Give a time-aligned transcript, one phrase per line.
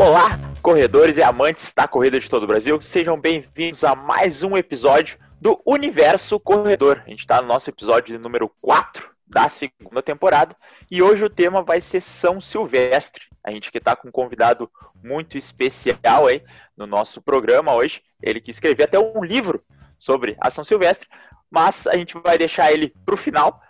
[0.00, 0.30] Olá,
[0.62, 5.18] corredores e amantes da corrida de todo o Brasil, sejam bem-vindos a mais um episódio
[5.38, 7.02] do Universo Corredor.
[7.04, 10.56] A gente está no nosso episódio número 4 da segunda temporada
[10.90, 13.26] e hoje o tema vai ser São Silvestre.
[13.44, 14.70] A gente que está com um convidado
[15.04, 16.42] muito especial aí
[16.74, 19.62] no nosso programa hoje, ele que escreveu até um livro
[19.98, 21.10] sobre a São Silvestre,
[21.50, 23.60] mas a gente vai deixar ele para o final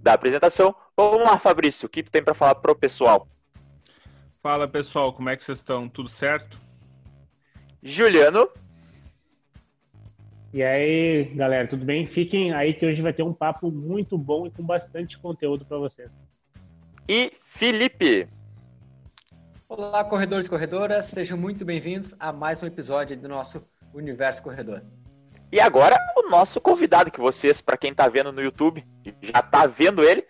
[0.00, 0.72] da apresentação.
[0.96, 3.26] Vamos lá, Fabrício, o que tu tem para falar pro pessoal?
[4.44, 5.88] Fala pessoal, como é que vocês estão?
[5.88, 6.60] Tudo certo?
[7.82, 8.46] Juliano.
[10.52, 12.06] E aí, galera, tudo bem?
[12.06, 15.78] Fiquem aí que hoje vai ter um papo muito bom e com bastante conteúdo para
[15.78, 16.10] vocês.
[17.08, 18.28] E Felipe.
[19.66, 24.82] Olá, corredores e corredoras, sejam muito bem-vindos a mais um episódio do nosso Universo Corredor.
[25.50, 28.84] E agora o nosso convidado que vocês, para quem está vendo no YouTube,
[29.22, 30.22] já está vendo ele,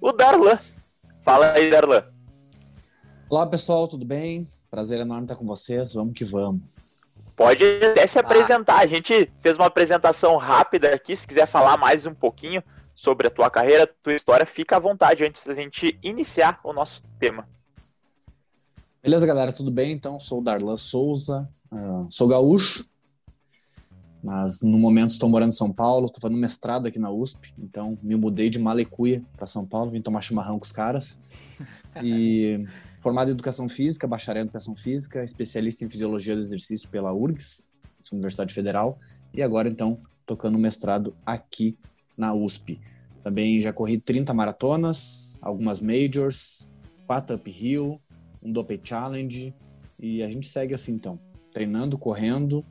[0.00, 0.56] o Darlan.
[1.24, 2.15] Fala aí, Darlan.
[3.28, 4.46] Olá pessoal, tudo bem?
[4.70, 5.94] Prazer enorme estar com vocês.
[5.94, 7.00] Vamos que vamos.
[7.36, 8.78] Pode até se apresentar.
[8.78, 11.16] A gente fez uma apresentação rápida aqui.
[11.16, 12.62] Se quiser falar mais um pouquinho
[12.94, 17.02] sobre a tua carreira, tua história, fica à vontade antes da gente iniciar o nosso
[17.18, 17.48] tema.
[19.02, 19.90] Beleza, galera, tudo bem?
[19.90, 22.88] Então, sou o Darlan Souza, uh, sou gaúcho,
[24.22, 27.98] mas no momento estou morando em São Paulo, estou fazendo mestrado aqui na USP, então
[28.02, 31.20] me mudei de Malecuia para São Paulo, vim tomar chimarrão com os caras.
[32.02, 32.64] E
[33.06, 37.70] formado em Educação Física, bacharel em Educação Física, especialista em Fisiologia do Exercício pela URGS,
[38.12, 38.98] Universidade Federal,
[39.32, 41.78] e agora, então, tocando mestrado aqui
[42.16, 42.80] na USP.
[43.22, 46.72] Também já corri 30 maratonas, algumas majors,
[47.06, 48.00] 4 uphill,
[48.42, 49.54] um dope challenge,
[50.00, 51.16] e a gente segue assim, então,
[51.52, 52.66] treinando, correndo,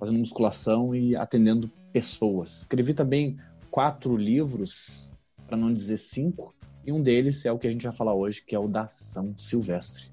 [0.00, 2.60] fazendo musculação e atendendo pessoas.
[2.60, 3.36] Escrevi também
[3.70, 5.14] quatro livros,
[5.46, 6.53] para não dizer cinco,
[6.86, 8.88] e um deles é o que a gente vai falar hoje, que é o da
[8.88, 10.12] São Silvestre.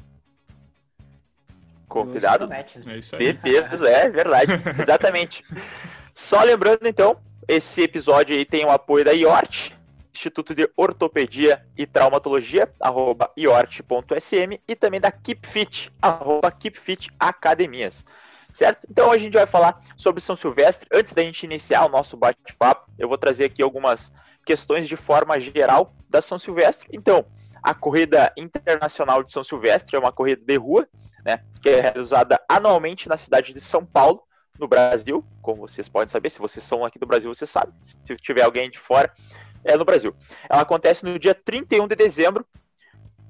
[1.87, 2.51] Convidado.
[2.51, 3.37] É isso aí.
[3.93, 4.51] É verdade.
[4.81, 5.43] Exatamente.
[6.13, 9.75] Só lembrando, então, esse episódio aí tem o apoio da IORT,
[10.13, 18.05] Instituto de Ortopedia e Traumatologia, arroba iort.sm, e também da KeepFit, arroba KeepFit Academias.
[18.53, 18.85] Certo?
[18.89, 20.87] Então hoje a gente vai falar sobre São Silvestre.
[20.93, 24.11] Antes da gente iniciar o nosso bate-papo, eu vou trazer aqui algumas
[24.51, 26.89] questões de forma geral da São Silvestre.
[26.91, 27.25] Então,
[27.63, 30.85] a corrida internacional de São Silvestre é uma corrida de rua,
[31.23, 34.21] né, que é realizada anualmente na cidade de São Paulo,
[34.59, 37.71] no Brasil, como vocês podem saber, se vocês são aqui do Brasil, você sabe.
[37.81, 39.09] Se tiver alguém de fora,
[39.63, 40.13] é no Brasil.
[40.49, 42.45] Ela acontece no dia 31 de dezembro,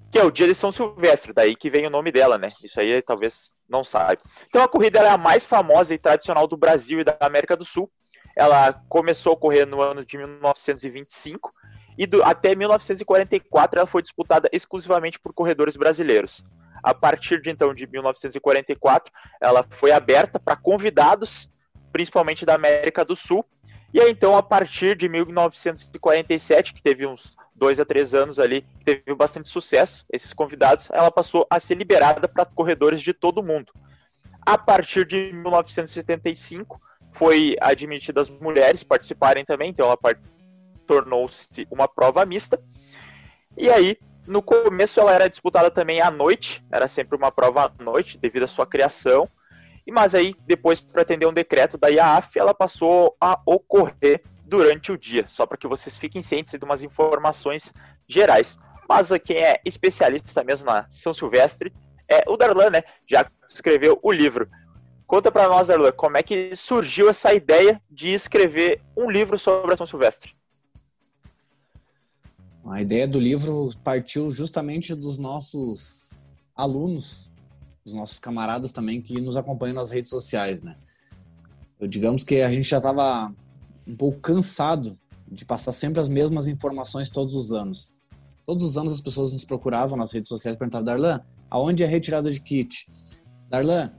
[0.10, 2.48] que é o dia de São Silvestre, daí que vem o nome dela, né?
[2.64, 4.24] Isso aí talvez não saiba.
[4.48, 7.64] Então a corrida é a mais famosa e tradicional do Brasil e da América do
[7.64, 7.90] Sul.
[8.36, 11.54] Ela começou a correr no ano de 1925
[11.98, 16.44] e do, até 1944 ela foi disputada exclusivamente por corredores brasileiros.
[16.82, 21.50] A partir de então de 1944, ela foi aberta para convidados,
[21.92, 23.46] principalmente da América do Sul.
[23.94, 28.66] E aí, então, a partir de 1947, que teve uns dois a três anos ali,
[28.84, 33.44] teve bastante sucesso, esses convidados, ela passou a ser liberada para corredores de todo o
[33.44, 33.72] mundo.
[34.44, 36.82] A partir de 1975,
[37.14, 39.98] foi admitida as mulheres participarem também, então ela
[40.88, 42.62] tornou-se uma prova mista.
[43.58, 47.84] E aí, no começo ela era disputada também à noite, era sempre uma prova à
[47.84, 49.30] noite, devido à sua criação.
[49.90, 54.98] Mas aí, depois, para atender um decreto da IAAF, ela passou a ocorrer durante o
[54.98, 57.74] dia, só para que vocês fiquem cientes de umas informações
[58.08, 58.58] gerais.
[58.88, 61.74] Mas quem é especialista mesmo na São Silvestre
[62.08, 62.84] é o Darlan, né?
[63.08, 64.50] Já escreveu o livro.
[65.12, 69.74] Conta para nós, Darlan, como é que surgiu essa ideia de escrever um livro sobre
[69.74, 70.34] a São Silvestre?
[72.66, 77.30] A ideia do livro partiu justamente dos nossos alunos,
[77.84, 80.78] dos nossos camaradas também que nos acompanham nas redes sociais, né?
[81.78, 83.36] Eu, digamos que a gente já estava
[83.86, 84.98] um pouco cansado
[85.28, 87.98] de passar sempre as mesmas informações todos os anos.
[88.46, 91.20] Todos os anos as pessoas nos procuravam nas redes sociais perguntavam, Darlan,
[91.50, 92.90] aonde é retirada de kit?
[93.50, 93.92] Darlan,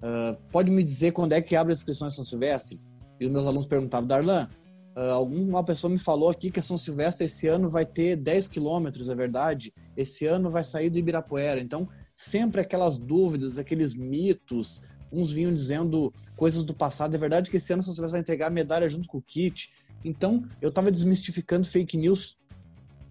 [0.00, 2.80] Uh, pode me dizer quando é que abre as inscrições São Silvestre?
[3.20, 4.48] E os meus alunos perguntavam, Darlan,
[4.96, 9.08] uh, alguma pessoa me falou aqui que São Silvestre esse ano vai ter 10 quilômetros,
[9.08, 9.72] é verdade?
[9.96, 11.60] Esse ano vai sair do Ibirapuera.
[11.60, 11.86] Então,
[12.16, 14.80] sempre aquelas dúvidas, aqueles mitos.
[15.12, 17.14] Uns vinham dizendo coisas do passado.
[17.14, 19.70] É verdade que esse ano São Silvestre vai entregar a medalha junto com o kit.
[20.04, 22.38] Então, eu estava desmistificando fake news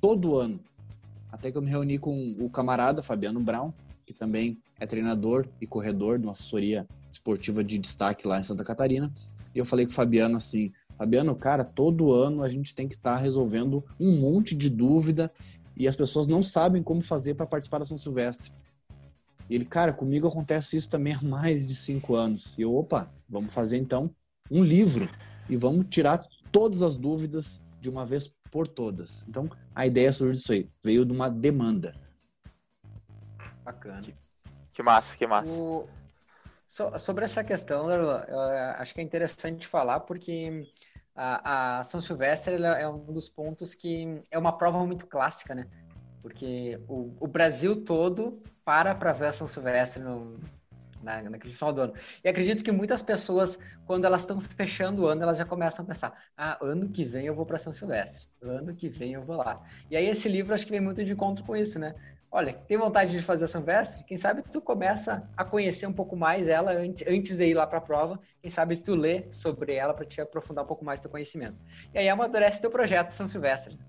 [0.01, 0.59] todo ano.
[1.31, 3.71] Até que eu me reuni com o camarada Fabiano Brown,
[4.09, 8.63] que também é treinador e corredor de uma assessoria esportiva de destaque lá em Santa
[8.63, 9.13] Catarina.
[9.53, 12.95] E eu falei com o Fabiano assim: Fabiano, cara, todo ano a gente tem que
[12.95, 15.31] estar tá resolvendo um monte de dúvida
[15.77, 18.51] e as pessoas não sabem como fazer para participar da São Silvestre.
[19.47, 22.57] E ele, cara, comigo acontece isso também há mais de cinco anos.
[22.57, 24.09] E eu, opa, vamos fazer então
[24.49, 25.07] um livro
[25.47, 29.27] e vamos tirar todas as dúvidas de uma vez por todas.
[29.27, 31.93] Então, a ideia surgiu disso aí, veio de uma demanda.
[33.69, 34.01] Bacana.
[34.01, 34.15] Que,
[34.73, 35.51] que massa, que massa.
[35.51, 35.87] O...
[36.67, 38.09] So, sobre essa questão, eu
[38.77, 40.67] acho que é interessante falar porque
[41.15, 45.67] a, a São Silvestre é um dos pontos que é uma prova muito clássica, né?
[46.21, 50.39] Porque o, o Brasil todo para para ver a São Silvestre no,
[51.01, 51.93] na, naquele final do ano.
[52.23, 55.87] E acredito que muitas pessoas, quando elas estão fechando o ano, elas já começam a
[55.87, 59.37] pensar: ah, ano que vem eu vou para São Silvestre, ano que vem eu vou
[59.37, 59.61] lá.
[59.89, 61.95] E aí esse livro acho que vem muito de encontro com isso, né?
[62.31, 64.03] Olha, tem vontade de fazer a Silvestre?
[64.03, 67.79] Quem sabe tu começa a conhecer um pouco mais ela antes de ir lá para
[67.79, 68.19] a prova.
[68.39, 71.57] Quem sabe tu lê sobre ela para te aprofundar um pouco mais teu conhecimento.
[71.91, 73.79] E aí amadurece teu projeto São Silvestre.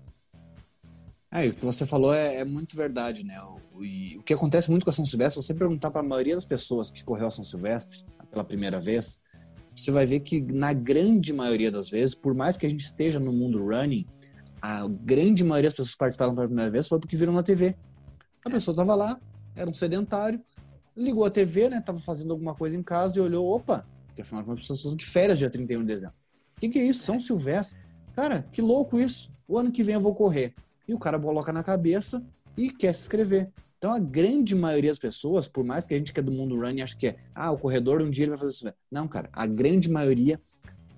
[1.31, 3.39] É, o que você falou é, é muito verdade, né?
[3.73, 6.35] O, e, o que acontece muito com a São Silvestre, você perguntar para a maioria
[6.35, 9.21] das pessoas que correu a São Silvestre pela primeira vez,
[9.75, 13.19] você vai ver que na grande maioria das vezes, por mais que a gente esteja
[13.19, 14.05] no mundo running,
[14.61, 17.75] a grande maioria das pessoas que participaram pela primeira vez foi porque viram na TV.
[18.43, 19.19] A pessoa estava lá,
[19.55, 20.41] era um sedentário,
[20.95, 21.81] ligou a TV, né?
[21.81, 25.39] Tava fazendo alguma coisa em casa e olhou, opa, porque afinal as pessoas de férias
[25.39, 26.15] dia 31 de dezembro.
[26.57, 27.03] O que, que é isso?
[27.03, 27.79] São Silvestre.
[28.15, 29.31] Cara, que louco isso.
[29.47, 30.53] O ano que vem eu vou correr.
[30.87, 32.23] E o cara coloca na cabeça
[32.57, 33.49] e quer se inscrever.
[33.77, 36.59] Então a grande maioria das pessoas, por mais que a gente que é do mundo
[36.59, 38.73] running acha que é, ah, o corredor um dia ele vai fazer isso.
[38.91, 40.39] Não, cara, a grande maioria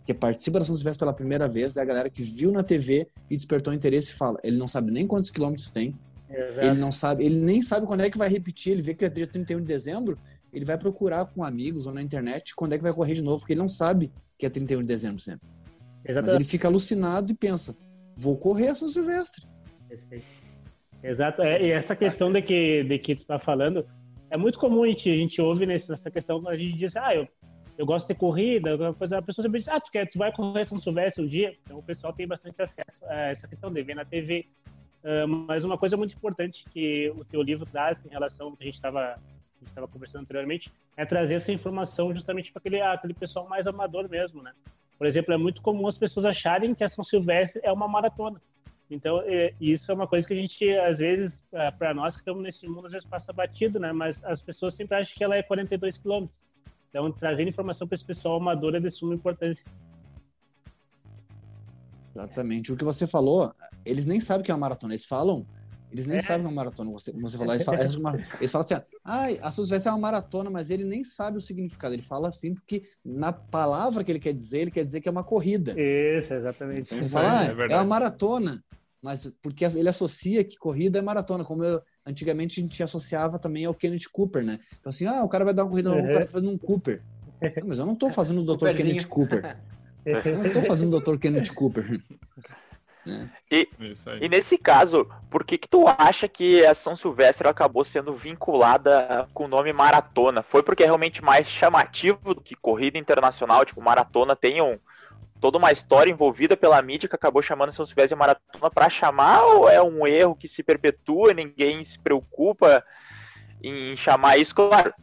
[0.06, 3.08] que participa da São Silvestre pela primeira vez é a galera que viu na TV
[3.30, 5.98] e despertou interesse e fala, ele não sabe nem quantos quilômetros tem,
[6.34, 6.68] Exato.
[6.68, 9.10] Ele não sabe, ele nem sabe quando é que vai repetir, ele vê que é
[9.10, 10.18] dia 31 de dezembro,
[10.52, 13.40] ele vai procurar com amigos ou na internet quando é que vai correr de novo,
[13.40, 15.48] porque ele não sabe que é 31 de dezembro sempre.
[16.04, 16.26] Exatamente.
[16.26, 17.78] Mas ele fica alucinado e pensa,
[18.18, 19.46] vou correr a São Silvestre.
[21.04, 21.42] Exato.
[21.42, 23.86] É, e essa questão de que, de que tu está falando,
[24.30, 27.28] é muito comum a gente, a gente ouve nessa questão, a gente diz, ah, eu,
[27.78, 30.80] eu gosto de corrida, a pessoa sempre diz, ah, tu, quer, tu vai correr São
[30.80, 31.56] Silvestre um dia?
[31.64, 34.48] Então o pessoal tem bastante acesso a essa questão de ver na TV,
[35.04, 38.64] Uh, mas uma coisa muito importante que o teu livro traz em relação ao que
[38.64, 39.20] a gente estava
[39.66, 44.44] estava conversando anteriormente é trazer essa informação justamente para aquele aquele pessoal mais amador mesmo,
[44.44, 44.52] né?
[44.98, 48.42] Por exemplo, é muito comum as pessoas acharem que a São Silvestre é uma maratona.
[48.90, 52.20] Então, é, isso é uma coisa que a gente, às vezes, é, para nós que
[52.20, 53.92] estamos nesse mundo, às vezes passa batido, né?
[53.92, 56.38] Mas as pessoas sempre acham que ela é 42 quilômetros.
[56.90, 59.66] Então, trazer informação para esse pessoal amador é de suma importância.
[62.16, 62.72] Exatamente.
[62.72, 63.54] O que você falou,
[63.86, 64.94] eles nem sabem que é uma maratona.
[64.94, 65.46] Eles falam,
[65.92, 66.22] eles nem é.
[66.22, 66.92] sabem que é uma maratona.
[66.92, 67.82] Você, você falou, eles falam,
[68.40, 71.94] eles falam assim, ai, a sua é uma maratona, mas ele nem sabe o significado.
[71.94, 75.12] Ele fala assim porque na palavra que ele quer dizer, ele quer dizer que é
[75.12, 75.72] uma corrida.
[75.80, 76.82] Isso, exatamente.
[76.82, 78.64] Então, ele fala, ah, é, é uma maratona,
[79.02, 83.66] mas porque ele associa que corrida é maratona, como eu, antigamente a gente associava também
[83.66, 84.60] ao Kenneth Cooper, né?
[84.80, 86.00] Então assim, ah, o cara vai dar uma corrida, uhum.
[86.00, 87.04] o cara tá fazendo um Cooper.
[87.42, 88.74] Não, mas eu não tô fazendo o Dr.
[88.74, 89.58] Kenneth Cooper.
[90.06, 91.18] Eu não tô fazendo o Dr.
[91.18, 92.02] Kenneth Cooper.
[93.06, 93.28] É.
[93.52, 93.68] E,
[94.22, 99.28] e, nesse caso, por que que tu acha que a São Silvestre acabou sendo vinculada
[99.34, 100.42] com o nome maratona?
[100.42, 103.66] Foi porque é realmente mais chamativo do que corrida internacional?
[103.66, 104.80] Tipo, maratona tem um,
[105.42, 109.44] toda uma história envolvida pela mídia que acabou chamando São Silvestre de maratona para chamar
[109.44, 112.82] ou é um erro que se perpetua e ninguém se preocupa
[113.64, 114.54] em chamar isso?
[114.54, 114.94] Claro,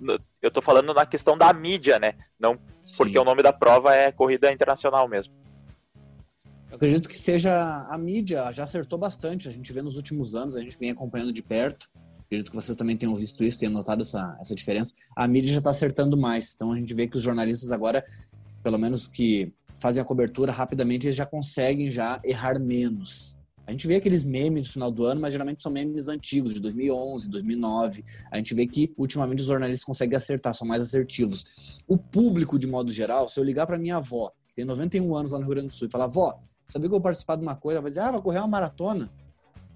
[0.42, 2.14] eu tô falando na questão da mídia, né?
[2.38, 2.96] Não Sim.
[2.98, 5.34] porque o nome da prova é corrida internacional mesmo.
[6.70, 9.48] Eu acredito que seja a mídia, já acertou bastante.
[9.48, 11.88] A gente vê nos últimos anos, a gente vem acompanhando de perto.
[12.20, 14.94] Acredito que vocês também tenham visto isso, tenham notado essa, essa diferença.
[15.16, 16.54] A mídia já está acertando mais.
[16.54, 18.04] Então a gente vê que os jornalistas agora,
[18.62, 23.39] pelo menos que fazem a cobertura rapidamente, eles já conseguem já errar menos.
[23.70, 26.58] A gente vê aqueles memes do final do ano, mas geralmente são memes antigos, de
[26.58, 28.04] 2011, 2009.
[28.28, 31.78] A gente vê que ultimamente os jornalistas conseguem acertar, são mais assertivos.
[31.86, 35.30] O público, de modo geral, se eu ligar para minha avó, que tem 91 anos
[35.30, 37.42] lá no Rio Grande do Sul, e falar, avó, sabia que eu vou participar de
[37.42, 39.08] uma coisa, ela vai dizer, ah, vai correr uma maratona.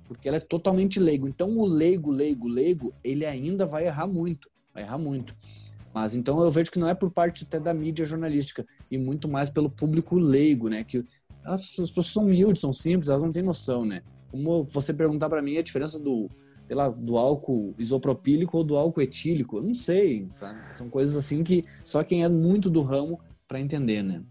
[0.08, 1.28] Porque ela é totalmente leigo.
[1.28, 4.50] Então, o leigo, leigo, leigo, ele ainda vai errar muito.
[4.74, 5.36] Vai errar muito.
[5.94, 9.28] Mas então eu vejo que não é por parte até da mídia jornalística, e muito
[9.28, 10.82] mais pelo público leigo, né?
[10.82, 11.04] Que
[11.44, 14.02] as pessoas são humildes, são simples, elas não têm noção, né?
[14.30, 16.28] Como você perguntar para mim a diferença do,
[16.66, 20.58] sei lá, do álcool isopropílico ou do álcool etílico, eu não sei, sabe?
[20.72, 24.22] São coisas assim que só quem é muito do ramo para entender, né?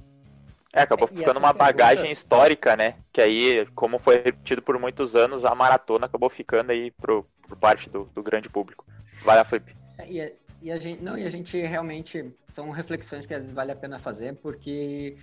[0.73, 2.95] É, acabou ficando uma bagagem histórica, né?
[3.11, 7.55] Que aí, como foi repetido por muitos anos, a maratona acabou ficando aí pro, por
[7.55, 8.83] parte do, do grande público.
[9.23, 9.75] Vai lá, Felipe.
[9.99, 10.31] É, e, a,
[10.63, 13.75] e, a gente, não, e a gente realmente são reflexões que às vezes vale a
[13.75, 15.15] pena fazer, porque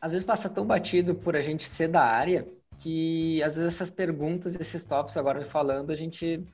[0.00, 2.46] às vezes passa tão batido por a gente ser da área
[2.78, 6.44] que às vezes essas perguntas, esses tópicos agora falando, a gente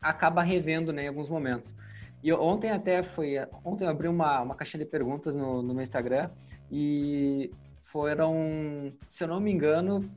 [0.00, 1.74] acaba revendo né, em alguns momentos.
[2.22, 3.36] E ontem até foi.
[3.64, 6.30] Ontem eu abri uma, uma caixinha de perguntas no, no meu Instagram
[6.70, 7.50] e
[7.84, 10.10] foram, se eu não me engano,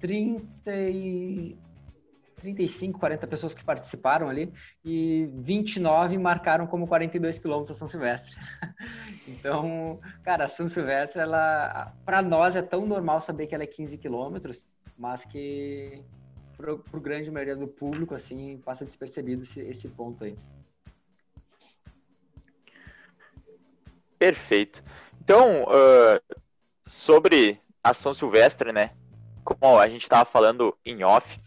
[0.00, 0.44] 30
[0.90, 1.56] e,
[2.42, 4.52] 35, 40 pessoas que participaram ali
[4.84, 8.36] e 29 marcaram como 42 quilômetros a São Silvestre.
[9.26, 13.66] então, cara, a São Silvestre, ela, para nós é tão normal saber que ela é
[13.66, 14.66] 15 quilômetros,
[14.98, 16.02] mas que
[16.56, 20.36] para o grande maioria do público, assim, passa despercebido esse, esse ponto aí.
[24.18, 24.84] Perfeito.
[25.20, 26.20] Então, uh,
[26.86, 28.90] sobre a São Silvestre, né?
[29.44, 31.40] Como a gente estava falando em off,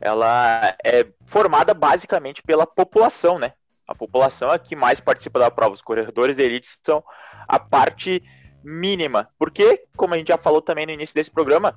[0.00, 3.54] ela é formada basicamente pela população, né?
[3.90, 5.74] A população é que mais participa da prova.
[5.74, 7.02] Os corredores de elite são
[7.48, 8.22] a parte
[8.62, 9.28] mínima.
[9.38, 11.76] Porque, como a gente já falou também no início desse programa,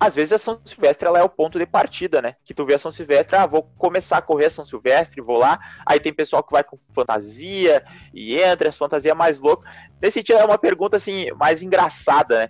[0.00, 2.34] às vezes a São Silvestre ela é o ponto de partida, né?
[2.44, 5.38] Que tu vê a São Silvestre, ah, vou começar a correr a São Silvestre, vou
[5.38, 5.58] lá.
[5.86, 9.72] Aí tem pessoal que vai com fantasia e entra, as fantasias mais loucas.
[10.02, 12.48] Nesse sentido, é uma pergunta assim, mais engraçada, né?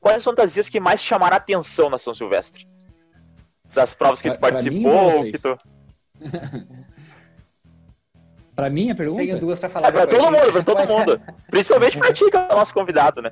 [0.00, 2.66] Quais as fantasias que mais chamaram a atenção na São Silvestre?
[3.74, 5.24] das provas que pra, tu participou?
[5.24, 5.58] Mim, que tu...
[8.54, 9.22] pra mim a pergunta?
[9.22, 9.88] Tenho duas pra falar.
[9.88, 11.20] É pra todo mundo, pra todo mundo.
[11.50, 13.30] Principalmente pra ti, que é o nosso convidado, né?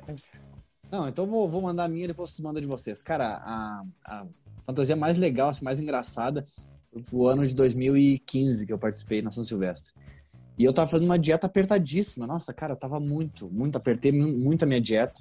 [0.91, 3.01] Não, então vou, vou mandar a minha e depois você manda de vocês.
[3.01, 4.25] Cara, a, a
[4.65, 6.45] fantasia mais legal, assim, mais engraçada,
[7.05, 9.93] foi o ano de 2015 que eu participei na São Silvestre.
[10.57, 12.27] E eu tava fazendo uma dieta apertadíssima.
[12.27, 15.19] Nossa, cara, eu tava muito, muito, apertei muito a minha dieta.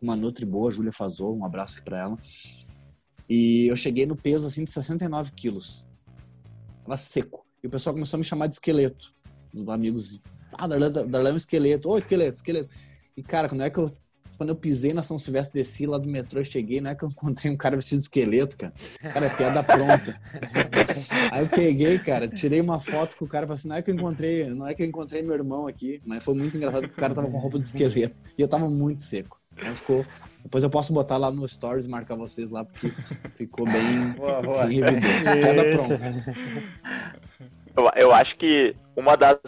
[0.00, 2.18] Uma Nutri boa, Júlia Fazou, um abraço aqui pra ela.
[3.28, 5.86] E eu cheguei no peso assim de 69 quilos.
[6.82, 7.44] Tava seco.
[7.62, 9.14] E o pessoal começou a me chamar de esqueleto.
[9.54, 10.20] Os amigos.
[10.52, 11.88] Ah, Darlan, Darlan é um esqueleto.
[11.88, 12.68] Ô, oh, esqueleto, esqueleto.
[13.16, 13.90] E, cara, quando é que eu.
[14.36, 17.04] Quando eu pisei na São Silvestre, desci lá do metrô e cheguei, não é que
[17.04, 18.72] eu encontrei um cara vestido de esqueleto, cara.
[19.00, 20.20] Cara, é piada pronta.
[21.30, 23.82] Aí eu peguei, cara, tirei uma foto com o cara e falei assim, não é
[23.82, 26.80] que eu encontrei, não é que eu encontrei meu irmão aqui, mas foi muito engraçado
[26.80, 28.20] porque o cara tava com roupa de esqueleto.
[28.36, 29.40] E eu tava muito seco.
[29.52, 30.04] Então ficou.
[30.42, 32.92] Depois eu posso botar lá no Stories e marcar vocês lá, porque
[33.36, 34.66] ficou bem, boa, boa.
[34.66, 35.22] bem evidente.
[35.40, 37.20] Queda pronta.
[37.76, 39.38] Eu, eu acho que uma das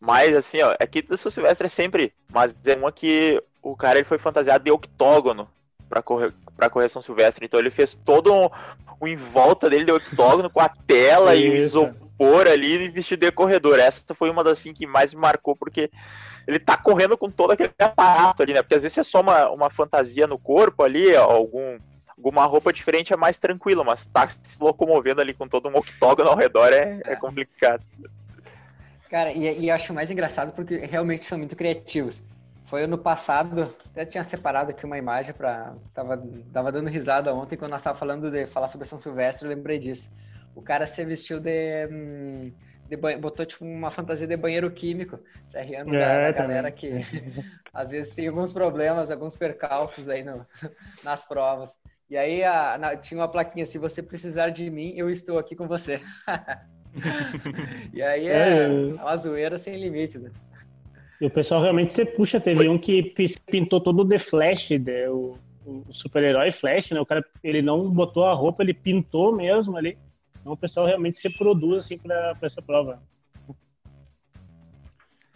[0.00, 3.76] mais, assim, ó, é que do São Silvestre é sempre, mas é uma que o
[3.76, 5.48] cara ele foi fantasiado de octógono
[5.88, 7.46] para correr para correr São Silvestre.
[7.46, 8.48] Então ele fez todo um,
[9.00, 13.30] um em volta dele de octógono com a tela e o isopor ali vestido de
[13.30, 13.78] corredor.
[13.78, 15.88] Essa foi uma das assim que mais me marcou porque
[16.48, 18.62] ele tá correndo com todo aquele aparato ali, né?
[18.62, 21.78] Porque às vezes é só uma, uma fantasia no corpo ali, algum,
[22.18, 26.28] alguma roupa diferente é mais tranquilo, mas tá se locomovendo ali com todo um octógono
[26.28, 27.82] ao redor é, é complicado.
[29.08, 32.22] Cara, e, e acho mais engraçado porque realmente são muito criativos.
[32.64, 36.22] Foi ano passado, até tinha separado aqui uma imagem para tava,
[36.52, 39.78] tava dando risada ontem quando nós tava falando de falar sobre São Silvestre, eu lembrei
[39.78, 40.10] disso.
[40.54, 42.52] O cara se vestiu de hum,
[42.96, 46.92] botou tipo uma fantasia de banheiro químico, se arriando é, da, da galera que
[47.72, 50.46] às vezes tem alguns problemas, alguns percalços aí no,
[51.04, 51.78] nas provas.
[52.10, 55.54] E aí a, na, tinha uma plaquinha, se você precisar de mim, eu estou aqui
[55.54, 56.00] com você.
[57.92, 60.30] e aí é, é, uma zoeira sem limite, né?
[61.20, 63.14] E o pessoal realmente você puxa, teve um que
[63.50, 67.00] pintou todo o The Flash, de, o, o super-herói Flash, né?
[67.00, 69.98] O cara, ele não botou a roupa, ele pintou mesmo ali.
[70.40, 73.02] Então o pessoal realmente se produz assim para essa prova.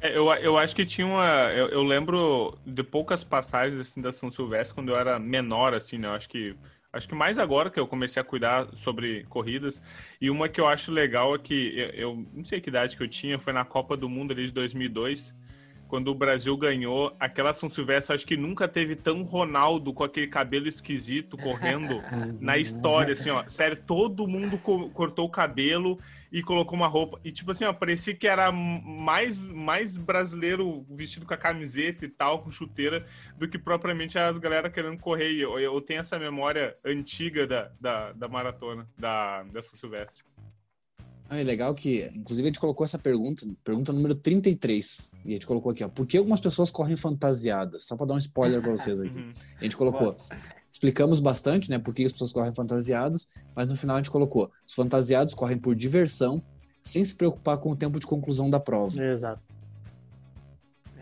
[0.00, 1.52] É, eu, eu acho que tinha uma.
[1.52, 5.96] Eu, eu, lembro de poucas passagens assim, da São Silvestre quando eu era menor, assim,
[5.96, 6.08] né?
[6.08, 6.56] Eu acho que.
[6.92, 9.80] Acho que mais agora que eu comecei a cuidar sobre corridas.
[10.20, 13.02] E uma que eu acho legal é que eu, eu não sei que idade que
[13.02, 15.34] eu tinha, foi na Copa do Mundo ali de 2002
[15.92, 20.26] quando o Brasil ganhou, aquela São Silvestre, acho que nunca teve tão Ronaldo com aquele
[20.26, 22.00] cabelo esquisito correndo
[22.40, 23.46] na história, assim, ó.
[23.46, 25.98] Sério, todo mundo co cortou o cabelo
[26.32, 27.20] e colocou uma roupa.
[27.22, 32.08] E, tipo assim, ó, parecia que era mais, mais brasileiro vestido com a camiseta e
[32.08, 33.04] tal, com chuteira,
[33.36, 35.34] do que propriamente as galera querendo correr.
[35.34, 40.24] Eu, eu tenho essa memória antiga da, da, da maratona, da, da São Silvestre.
[41.32, 45.12] Ah, é legal que, inclusive, a gente colocou essa pergunta, pergunta número 33.
[45.24, 45.88] E a gente colocou aqui, ó.
[45.88, 47.84] Por que algumas pessoas correm fantasiadas?
[47.84, 49.18] Só para dar um spoiler para vocês aqui.
[49.18, 49.32] Uhum.
[49.58, 50.14] A gente colocou.
[50.70, 54.50] Explicamos bastante, né, por que as pessoas correm fantasiadas, mas no final a gente colocou:
[54.66, 56.42] os fantasiados correm por diversão,
[56.82, 59.02] sem se preocupar com o tempo de conclusão da prova.
[59.02, 59.40] Exato.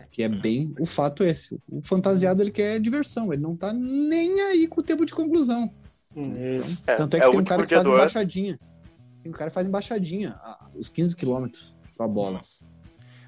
[0.09, 1.59] Que é bem o fato esse.
[1.69, 5.69] O fantasiado ele quer diversão, ele não tá nem aí com o tempo de conclusão.
[6.15, 6.57] Hum.
[6.87, 8.57] É, Tanto é que é tem um cara que faz embaixadinha.
[9.25, 10.39] O cara faz embaixadinha,
[10.77, 12.41] os 15 quilômetros com a bola.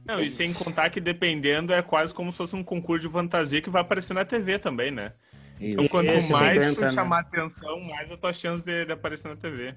[0.05, 3.61] Não, e sem contar que dependendo é quase como se fosse um concurso de fantasia
[3.61, 5.13] que vai aparecer na TV também, né?
[5.59, 5.73] Isso.
[5.73, 9.75] Então quanto mais tu chamar atenção, mais a tua chance de, de aparecer na TV.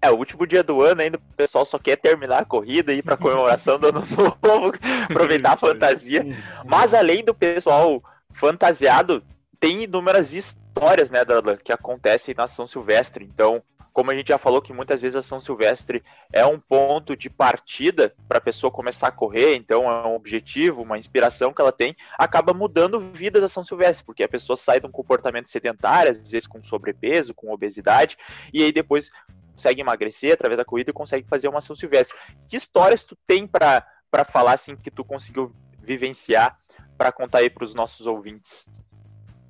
[0.00, 2.98] É, o último dia do ano ainda, o pessoal só quer terminar a corrida e
[2.98, 4.04] ir pra comemoração do ano
[4.42, 4.72] novo,
[5.04, 6.24] aproveitar a fantasia.
[6.64, 9.24] Mas além do pessoal fantasiado,
[9.58, 13.24] tem inúmeras histórias, né, Darlan, que acontecem na São Silvestre.
[13.24, 13.62] Então,
[13.96, 17.30] como a gente já falou que muitas vezes a São Silvestre é um ponto de
[17.30, 21.72] partida para a pessoa começar a correr, então é um objetivo, uma inspiração que ela
[21.72, 26.12] tem, acaba mudando vidas da São Silvestre, porque a pessoa sai de um comportamento sedentário,
[26.12, 28.18] às vezes com sobrepeso, com obesidade,
[28.52, 29.10] e aí depois
[29.52, 32.14] consegue emagrecer através da corrida e consegue fazer uma São Silvestre.
[32.50, 33.82] Que histórias tu tem para
[34.28, 36.60] falar assim que tu conseguiu vivenciar
[36.98, 38.68] para contar aí para os nossos ouvintes?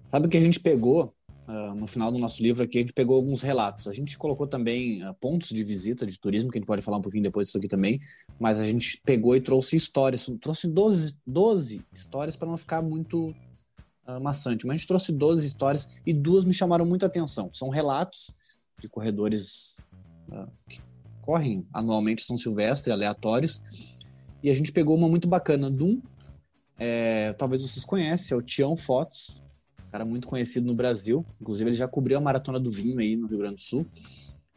[0.08, 1.15] Sabe que a gente pegou
[1.48, 3.86] uh, no final do nosso livro aqui, a gente pegou alguns relatos.
[3.88, 6.98] A gente colocou também uh, pontos de visita de turismo, que a gente pode falar
[6.98, 8.00] um pouquinho depois disso aqui também,
[8.38, 13.34] mas a gente pegou e trouxe histórias, trouxe 12, 12 histórias para não ficar muito
[14.06, 17.50] uh, maçante, mas a gente trouxe 12 histórias e duas me chamaram muita atenção.
[17.52, 18.34] São relatos
[18.78, 19.80] de corredores
[20.68, 20.80] que
[21.22, 23.62] correm anualmente São Silvestre, aleatórios.
[24.42, 26.02] E a gente pegou uma muito bacana de um,
[26.78, 29.42] é, talvez vocês conhecem, é o Tião Fotos,
[29.90, 31.24] cara muito conhecido no Brasil.
[31.40, 33.86] Inclusive, ele já cobriu a Maratona do Vinho aí no Rio Grande do Sul.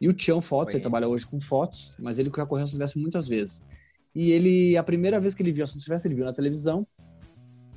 [0.00, 3.00] E o Tião Fotos, ele trabalha hoje com fotos, mas ele já correu São Silvestre
[3.00, 3.64] muitas vezes.
[4.14, 6.86] E ele, a primeira vez que ele viu a São Silvestre, ele viu na televisão.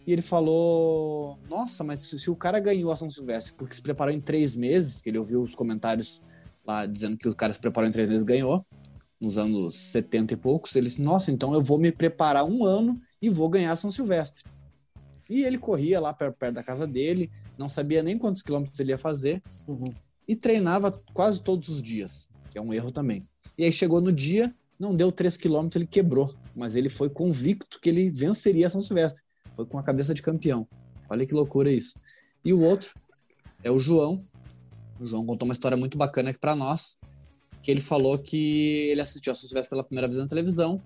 [0.08, 3.82] E ele falou: Nossa, mas se, se o cara ganhou a São Silvestre porque se
[3.82, 6.24] preparou em três meses, que ele ouviu os comentários
[6.66, 8.66] lá dizendo que o cara se preparou em três meses ganhou,
[9.20, 13.00] nos anos 70 e poucos, ele disse, nossa, então eu vou me preparar um ano
[13.22, 14.50] e vou ganhar São Silvestre.
[15.30, 18.92] E ele corria lá perto, perto da casa dele, não sabia nem quantos quilômetros ele
[18.92, 19.94] ia fazer, uhum.
[20.28, 23.28] e treinava quase todos os dias, que é um erro também.
[23.58, 27.80] E aí chegou no dia, não deu 3 quilômetros, ele quebrou, mas ele foi convicto
[27.80, 29.24] que ele venceria São Silvestre.
[29.56, 30.68] Foi com a cabeça de campeão.
[31.10, 32.00] Olha que loucura isso.
[32.44, 32.94] E o outro
[33.64, 34.26] é o João,
[35.00, 36.98] o João contou uma história muito bacana aqui para nós,
[37.62, 40.82] que ele falou que ele assistiu a São Silvestre pela primeira vez na televisão,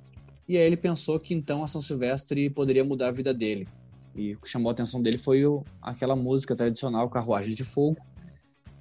[0.48, 3.68] e aí ele pensou que então a São Silvestre poderia mudar a vida dele.
[4.17, 8.01] E o que chamou a atenção dele foi o, aquela música tradicional, Carruagem de Fogo.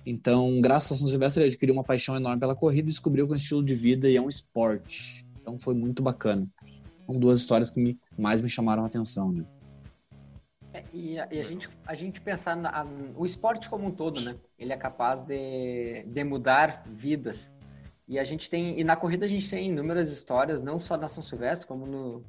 [0.05, 3.33] Então, graças a São Silvestre, ele adquiriu uma paixão enorme pela corrida e descobriu que
[3.33, 5.27] é um estilo de vida e é um esporte.
[5.40, 6.42] Então, foi muito bacana.
[7.05, 9.44] São duas histórias que me, mais me chamaram a atenção, né?
[10.72, 14.20] É, e, a, e a, gente, a gente pensar na, o esporte como um todo,
[14.20, 14.37] né?
[14.59, 17.53] Ele é capaz de, de mudar vidas.
[18.09, 21.09] E a gente tem, e na corrida a gente tem inúmeras histórias, não só na
[21.09, 22.25] São Silvestre, como no,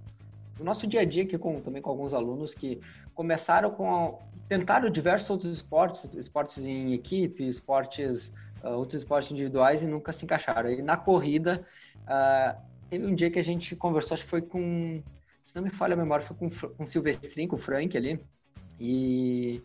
[0.60, 2.80] no nosso dia a dia aqui com, também com alguns alunos que
[3.14, 9.88] começaram com tentaram diversos outros esportes, esportes em equipe, esportes uh, outros esportes individuais e
[9.88, 10.70] nunca se encaixaram.
[10.70, 11.64] E na corrida
[12.04, 12.58] uh,
[12.90, 15.02] teve um dia que a gente conversou, acho que foi com,
[15.44, 18.20] se não me falha a memória, foi com, com o com o Frank ali,
[18.80, 19.62] e.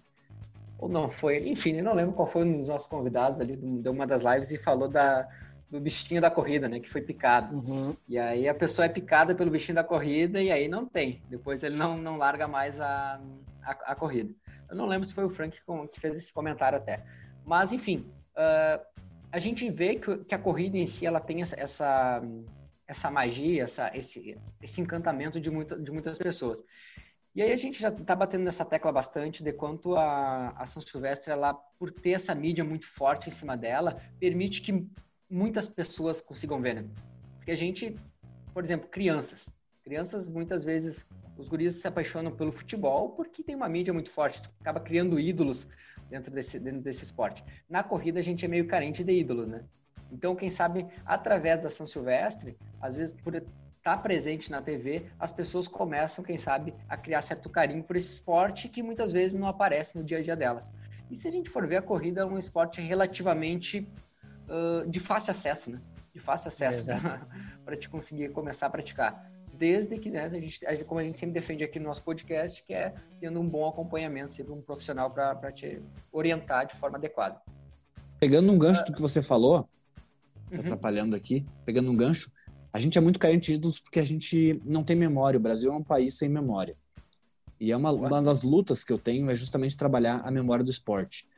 [0.78, 1.48] Ou não, foi.
[1.48, 4.50] Enfim, eu não lembro qual foi um dos nossos convidados ali de uma das lives
[4.50, 5.28] e falou da,
[5.72, 6.78] do bichinho da corrida, né?
[6.78, 7.56] Que foi picado.
[7.56, 7.96] Uhum.
[8.06, 11.22] E aí a pessoa é picada pelo bichinho da corrida e aí não tem.
[11.30, 13.18] Depois ele não, não larga mais a,
[13.62, 14.34] a, a corrida.
[14.68, 15.58] Eu não lembro se foi o Frank
[15.90, 17.02] que fez esse comentário até.
[17.42, 18.06] Mas, enfim,
[18.36, 18.84] uh,
[19.32, 22.22] a gente vê que, que, a corrida em si ela tem essa, essa,
[22.86, 26.62] essa magia, essa, esse, esse encantamento de, muita, de muitas pessoas.
[27.34, 30.82] E aí a gente já está batendo nessa tecla bastante de quanto a, a São
[30.82, 34.86] Silvestre, ela, por ter essa mídia muito forte em cima dela, permite que
[35.32, 36.84] muitas pessoas consigam ver, né?
[37.36, 37.96] Porque a gente,
[38.52, 39.48] por exemplo, crianças.
[39.82, 41.06] Crianças, muitas vezes,
[41.38, 45.18] os guris se apaixonam pelo futebol porque tem uma mídia muito forte, tu acaba criando
[45.18, 45.68] ídolos
[46.10, 47.42] dentro desse, dentro desse esporte.
[47.68, 49.64] Na corrida, a gente é meio carente de ídolos, né?
[50.12, 55.32] Então, quem sabe, através da São Silvestre, às vezes por está presente na TV, as
[55.32, 59.48] pessoas começam, quem sabe, a criar certo carinho por esse esporte que muitas vezes não
[59.48, 60.70] aparece no dia a dia delas.
[61.10, 63.88] E se a gente for ver, a corrida é um esporte relativamente
[64.52, 65.80] uh, de fácil acesso, né?
[66.14, 67.20] De fácil acesso é
[67.64, 69.30] para te conseguir começar a praticar.
[69.54, 72.74] Desde que, né, a gente, como a gente sempre defende aqui no nosso podcast, que
[72.74, 77.40] é tendo um bom acompanhamento, sendo um profissional para te orientar de forma adequada.
[78.18, 79.68] Pegando um gancho do que você falou,
[80.50, 80.60] uhum.
[80.60, 82.30] atrapalhando aqui, pegando um gancho,
[82.72, 85.38] a gente é muito carente de ídolos porque a gente não tem memória.
[85.38, 86.76] O Brasil é um país sem memória.
[87.60, 90.70] E é uma, uma das lutas que eu tenho é justamente trabalhar a memória do
[90.70, 91.28] esporte.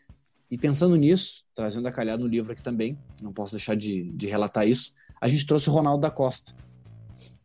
[0.50, 4.26] E pensando nisso, trazendo a calhar no livro aqui também, não posso deixar de, de
[4.26, 6.54] relatar isso, a gente trouxe o Ronaldo da Costa.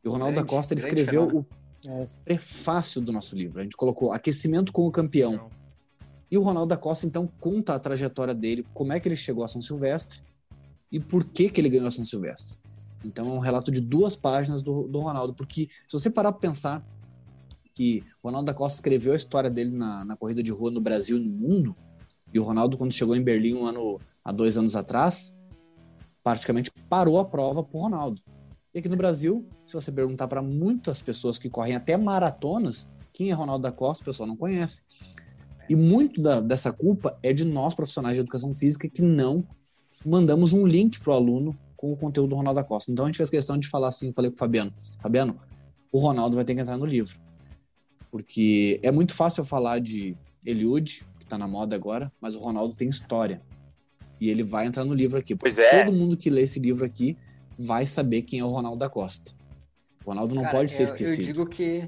[0.03, 1.45] E o Ronaldo grande, da Costa ele escreveu o
[1.85, 2.07] é.
[2.23, 3.59] prefácio do nosso livro.
[3.59, 5.49] A gente colocou Aquecimento com o Campeão.
[6.31, 9.43] E o Ronaldo da Costa, então, conta a trajetória dele, como é que ele chegou
[9.43, 10.21] a São Silvestre
[10.91, 12.57] e por que, que ele ganhou a São Silvestre.
[13.03, 16.41] Então é um relato de duas páginas do, do Ronaldo, porque se você parar para
[16.41, 16.85] pensar
[17.73, 20.81] que o Ronaldo da Costa escreveu a história dele na, na corrida de rua no
[20.81, 21.75] Brasil e no mundo,
[22.33, 25.35] e o Ronaldo, quando chegou em Berlim um ano, há dois anos atrás,
[26.23, 28.21] praticamente parou a prova pro Ronaldo.
[28.73, 33.31] E aqui no Brasil, se você perguntar para muitas pessoas que correm até maratonas, quem
[33.31, 34.83] é Ronaldo da Costa, o pessoal não conhece.
[35.69, 39.43] E muito da, dessa culpa é de nós, profissionais de educação física, que não
[40.05, 42.91] mandamos um link para o aluno com o conteúdo do Ronaldo da Costa.
[42.91, 45.39] Então a gente fez questão de falar assim, falei com o Fabiano, Fabiano,
[45.91, 47.17] o Ronaldo vai ter que entrar no livro.
[48.11, 52.39] Porque é muito fácil eu falar de Eliud, que está na moda agora, mas o
[52.39, 53.41] Ronaldo tem história.
[54.19, 55.35] E ele vai entrar no livro aqui.
[55.35, 55.85] Pois é.
[55.85, 57.17] Todo mundo que lê esse livro aqui
[57.57, 59.31] vai saber quem é o Ronaldo da Costa.
[60.03, 61.29] O Ronaldo não Cara, pode ser eu, esquecido.
[61.29, 61.87] Eu digo que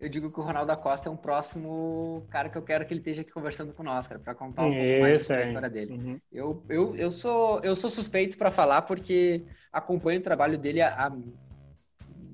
[0.00, 2.94] eu digo que o Ronaldo da Costa é um próximo cara que eu quero que
[2.94, 5.68] ele esteja aqui conversando com nós, cara, para contar um pouco mais sobre a história
[5.68, 5.92] dele.
[5.92, 6.20] Uhum.
[6.32, 11.06] Eu, eu, eu, sou, eu sou suspeito para falar porque acompanho o trabalho dele a,
[11.06, 11.12] a,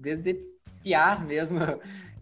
[0.00, 0.34] desde
[0.80, 1.58] piar mesmo.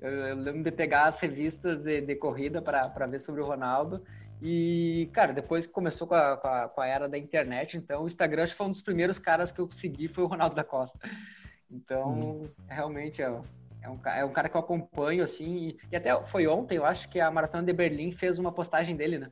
[0.04, 4.04] Eu, eu, lembro de pegar as revistas de, de corrida para ver sobre o Ronaldo.
[4.42, 8.02] E, cara, depois que começou com a, com a, com a era da internet, então
[8.02, 10.54] o Instagram acho que foi um dos primeiros caras que eu segui foi o Ronaldo
[10.54, 10.98] da Costa.
[11.70, 12.50] Então, uhum.
[12.68, 13.34] realmente é,
[13.80, 16.84] é, um, é um cara que eu acompanho, assim, e, e, até foi ontem, eu
[16.84, 19.30] acho que a Maratona de Berlim fez uma postagem dele, né?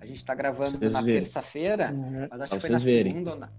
[0.00, 2.28] A gente tá gravando vocês na terça-feira, uhum.
[2.30, 3.10] mas acho que foi na verem.
[3.10, 3.34] segunda.
[3.34, 3.50] Na...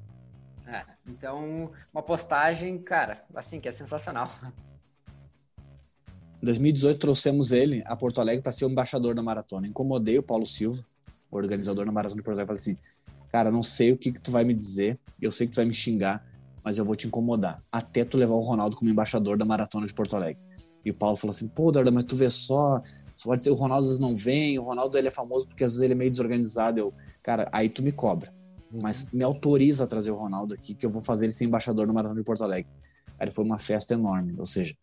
[0.66, 4.32] É, então, uma postagem, cara, assim, que é sensacional.
[6.42, 9.68] Em 2018 trouxemos ele a Porto Alegre para ser o embaixador da maratona.
[9.68, 10.84] Incomodei o Paulo Silva,
[11.32, 12.78] o organizador da maratona de Porto Alegre, falei assim:
[13.32, 15.66] "Cara, não sei o que, que tu vai me dizer, eu sei que tu vai
[15.66, 16.24] me xingar,
[16.64, 19.94] mas eu vou te incomodar até tu levar o Ronaldo como embaixador da maratona de
[19.94, 20.42] Porto Alegre".
[20.86, 22.84] E o Paulo falou assim: "Pô, Darda, mas tu vê só,
[23.16, 25.64] só pode ser o Ronaldo às vezes não vem, o Ronaldo ele é famoso porque
[25.64, 26.80] às vezes ele é meio desorganizado".
[26.80, 28.32] Eu, cara, aí tu me cobra.
[28.72, 31.88] Mas me autoriza a trazer o Ronaldo aqui, que eu vou fazer ele ser embaixador
[31.88, 32.70] da maratona de Porto Alegre.
[33.18, 34.76] Aí foi uma festa enorme, ou seja,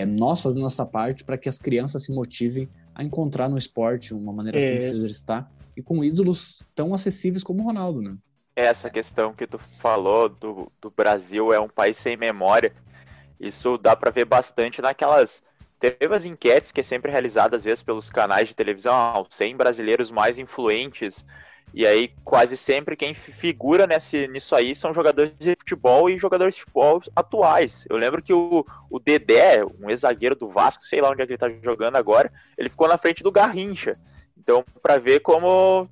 [0.00, 4.14] é nós fazendo nossa parte para que as crianças se motivem a encontrar no esporte
[4.14, 4.60] uma maneira é.
[4.60, 8.16] simples de exercitar e com ídolos tão acessíveis como o Ronaldo, né?
[8.56, 12.74] Essa questão que tu falou do, do Brasil é um país sem memória,
[13.38, 15.42] isso dá para ver bastante naquelas
[15.78, 19.56] teve as enquetes que é sempre realizada às vezes pelos canais de televisão, ah, 100
[19.56, 21.24] brasileiros mais influentes
[21.72, 26.56] e aí, quase sempre, quem figura nesse, nisso aí são jogadores de futebol e jogadores
[26.56, 27.84] de futebol atuais.
[27.88, 31.32] Eu lembro que o, o Dedé, um ex-zagueiro do Vasco, sei lá onde é que
[31.32, 33.98] ele tá jogando agora, ele ficou na frente do Garrincha.
[34.36, 35.88] Então, para ver como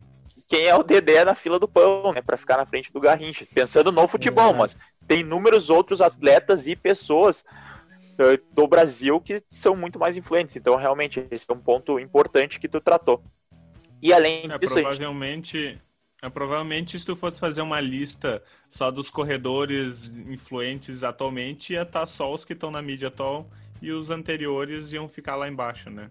[0.49, 2.23] quem é o Dedé na fila do pão, né?
[2.23, 3.47] Para ficar na frente do Garrincha.
[3.55, 7.45] Pensando no futebol, mas tem inúmeros outros atletas e pessoas
[8.15, 10.57] uh, do Brasil que são muito mais influentes.
[10.57, 13.23] Então, realmente, esse é um ponto importante que tu tratou.
[14.03, 14.75] E além é, disso.
[14.75, 15.83] Provavelmente, gente...
[16.23, 22.01] é, provavelmente, se tu fosse fazer uma lista só dos corredores influentes atualmente, ia estar
[22.01, 23.49] tá só os que estão na mídia atual
[23.81, 26.11] e os anteriores iam ficar lá embaixo, né?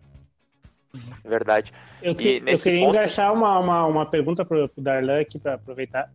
[1.23, 1.73] Verdade.
[2.01, 2.95] Eu, que, eu queria ponto...
[2.95, 6.09] engaixar uma, uma, uma pergunta para o Darlan aqui para aproveitar.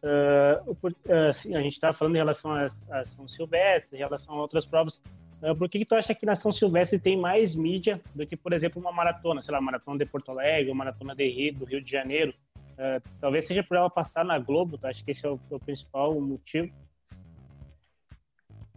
[0.00, 4.34] Uh, por, uh, a gente estava falando em relação a, a São Silvestre, em relação
[4.34, 5.00] a outras provas.
[5.42, 8.36] Uh, por que, que tu acha que na São Silvestre tem mais mídia do que,
[8.36, 11.64] por exemplo, uma maratona, sei lá, maratona de Porto Alegre, uma maratona de Rio, do
[11.64, 12.34] Rio de Janeiro?
[12.74, 15.54] Uh, talvez seja por ela passar na Globo, tu acha que esse é o, é
[15.54, 16.72] o, principal motivo?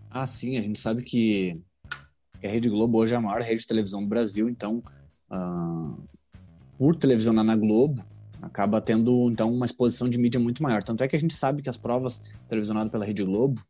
[0.09, 1.59] Ah, sim, a gente sabe que
[2.43, 4.83] a Rede Globo hoje é a maior rede de televisão do Brasil, então,
[5.31, 6.03] uh,
[6.77, 8.03] por televisionar na Globo,
[8.41, 10.83] acaba tendo, então, uma exposição de mídia muito maior.
[10.83, 13.63] Tanto é que a gente sabe que as provas televisionadas pela Rede Globo,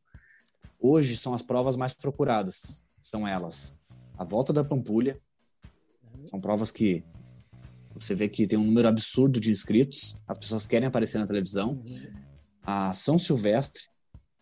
[0.81, 2.83] hoje são as provas mais procuradas.
[3.01, 3.75] São elas
[4.21, 5.19] a volta da Pampulha,
[6.25, 7.03] são provas que
[7.95, 11.83] você vê que tem um número absurdo de inscritos, as pessoas querem aparecer na televisão.
[12.61, 13.81] A São Silvestre,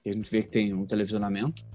[0.04, 1.66] que a gente vê que tem um televisionamento,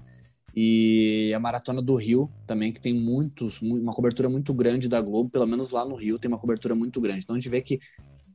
[0.55, 5.31] e a Maratona do Rio também, que tem muitos, uma cobertura muito grande da Globo,
[5.31, 7.23] pelo menos lá no Rio tem uma cobertura muito grande.
[7.23, 7.79] Então a gente vê que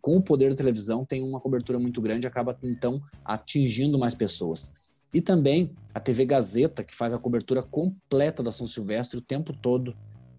[0.00, 4.72] com o poder da televisão tem uma cobertura muito grande, acaba então atingindo mais pessoas.
[5.12, 9.52] E também a TV Gazeta, que faz a cobertura completa da São Silvestre o tempo
[9.52, 9.96] todo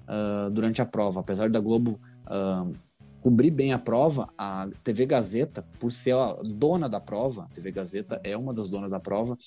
[0.08, 1.20] uh, durante a prova.
[1.20, 2.74] Apesar da Globo uh,
[3.20, 7.72] cobrir bem a prova, a TV Gazeta, por ser a dona da prova, a TV
[7.72, 9.38] Gazeta é uma das donas da prova,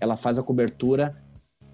[0.00, 1.16] ela faz a cobertura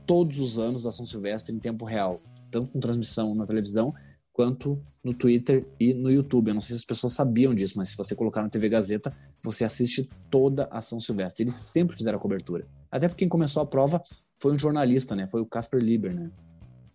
[0.07, 3.95] todos os anos da São Silvestre em tempo real, tanto com transmissão na televisão
[4.33, 6.49] quanto no Twitter e no YouTube.
[6.49, 9.15] Eu não sei se as pessoas sabiam disso, mas se você colocar na TV Gazeta,
[9.43, 11.43] você assiste toda a São Silvestre.
[11.43, 12.67] Eles sempre fizeram a cobertura.
[12.91, 14.03] Até porque quem começou a prova
[14.39, 15.29] foi um jornalista, né?
[15.29, 16.31] Foi o Casper Lieber, né?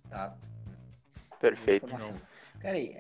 [0.10, 0.36] Tá.
[1.40, 1.88] Perfeito.
[1.88, 2.96] Cara, aí,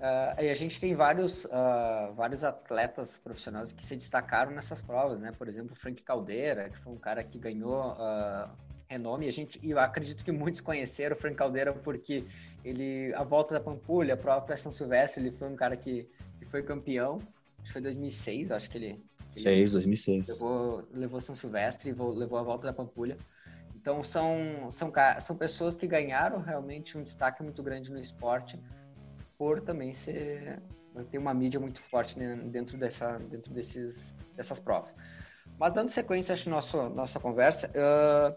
[0.00, 5.32] uh, a gente tem vários, uh, vários atletas profissionais que se destacaram nessas provas, né?
[5.32, 8.48] Por exemplo, o Frank Caldeira, que foi um cara que ganhou uh,
[8.88, 9.28] renome.
[9.28, 12.24] A gente, e eu acredito que muitos conheceram o Frank Caldeira porque
[12.64, 16.46] ele, a volta da Pampulha, a própria São Silvestre, ele foi um cara que, que
[16.46, 17.18] foi campeão.
[17.58, 20.28] Acho que foi 2006, acho que ele 2006, 2006.
[20.28, 23.16] Levou, levou São Silvestre, levou a volta da Pampulha.
[23.74, 28.60] Então são, são, são pessoas que ganharam realmente um destaque muito grande no esporte
[29.38, 30.60] por também ser
[31.10, 34.94] ter uma mídia muito forte dentro dessa dentro desses dessas provas.
[35.58, 38.36] Mas dando sequência à nossa nossa conversa, uh,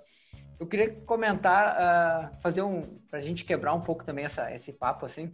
[0.60, 4.72] eu queria comentar, uh, fazer um para a gente quebrar um pouco também essa, esse
[4.72, 5.30] papo assim.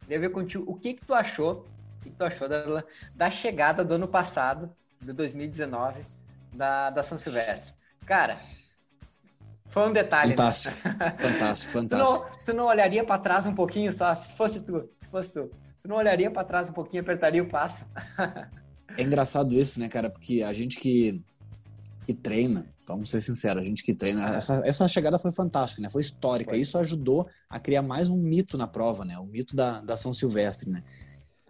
[0.00, 1.64] Queria ver contigo o que que tu achou,
[1.98, 6.06] o que, que tu achou da, da chegada do ano passado, de 2019,
[6.52, 7.72] da, da São Silvestre.
[8.06, 8.38] Cara,
[9.68, 10.32] foi um detalhe.
[10.32, 11.16] Fantástico, né?
[11.18, 12.28] fantástico, fantástico.
[12.30, 15.32] tu, não, tu não olharia para trás um pouquinho só, se fosse tu, se fosse
[15.32, 15.50] tu.
[15.82, 17.84] Tu não olharia para trás um pouquinho, apertaria o passo.
[18.96, 20.10] é engraçado isso, né, cara?
[20.10, 21.20] Porque a gente que,
[22.06, 25.88] que treina, vamos ser sinceros, a gente que treina, essa, essa chegada foi fantástica, né?
[25.88, 26.50] Foi histórica.
[26.50, 26.60] Foi.
[26.60, 29.18] Isso ajudou a criar mais um mito na prova, né?
[29.18, 30.84] O mito da, da São Silvestre, né?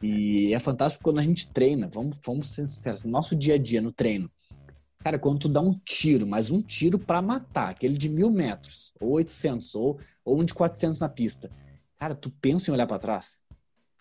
[0.03, 3.59] E é fantástico quando a gente treina, vamos, vamos ser sinceros, no nosso dia a
[3.59, 4.31] dia, no treino
[5.03, 8.95] Cara, quando tu dá um tiro, mas um tiro para matar, aquele de mil metros,
[9.01, 11.51] ou 800, ou, ou um de 400 na pista,
[11.99, 13.43] cara, tu pensa em olhar para trás?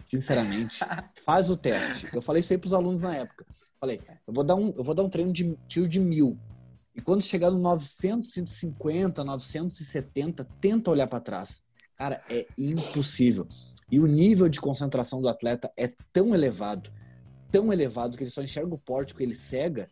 [0.06, 0.80] Sinceramente,
[1.26, 2.08] faz o teste.
[2.14, 3.46] Eu falei isso aí pros alunos na época.
[3.80, 6.38] Falei, eu vou dar um, eu vou dar um treino de tiro de mil.
[6.96, 11.64] E quando chegar no 950, 970, tenta olhar para trás.
[11.98, 13.48] Cara, é impossível.
[13.92, 16.90] E o nível de concentração do atleta é tão elevado,
[17.52, 19.90] tão elevado que ele só enxerga o pórtico, ele cega,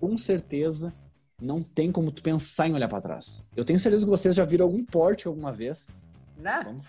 [0.00, 0.92] com certeza
[1.40, 3.42] não tem como tu pensar em olhar para trás.
[3.56, 5.94] Eu tenho certeza que vocês já viram algum porte alguma vez.
[6.36, 6.80] Não.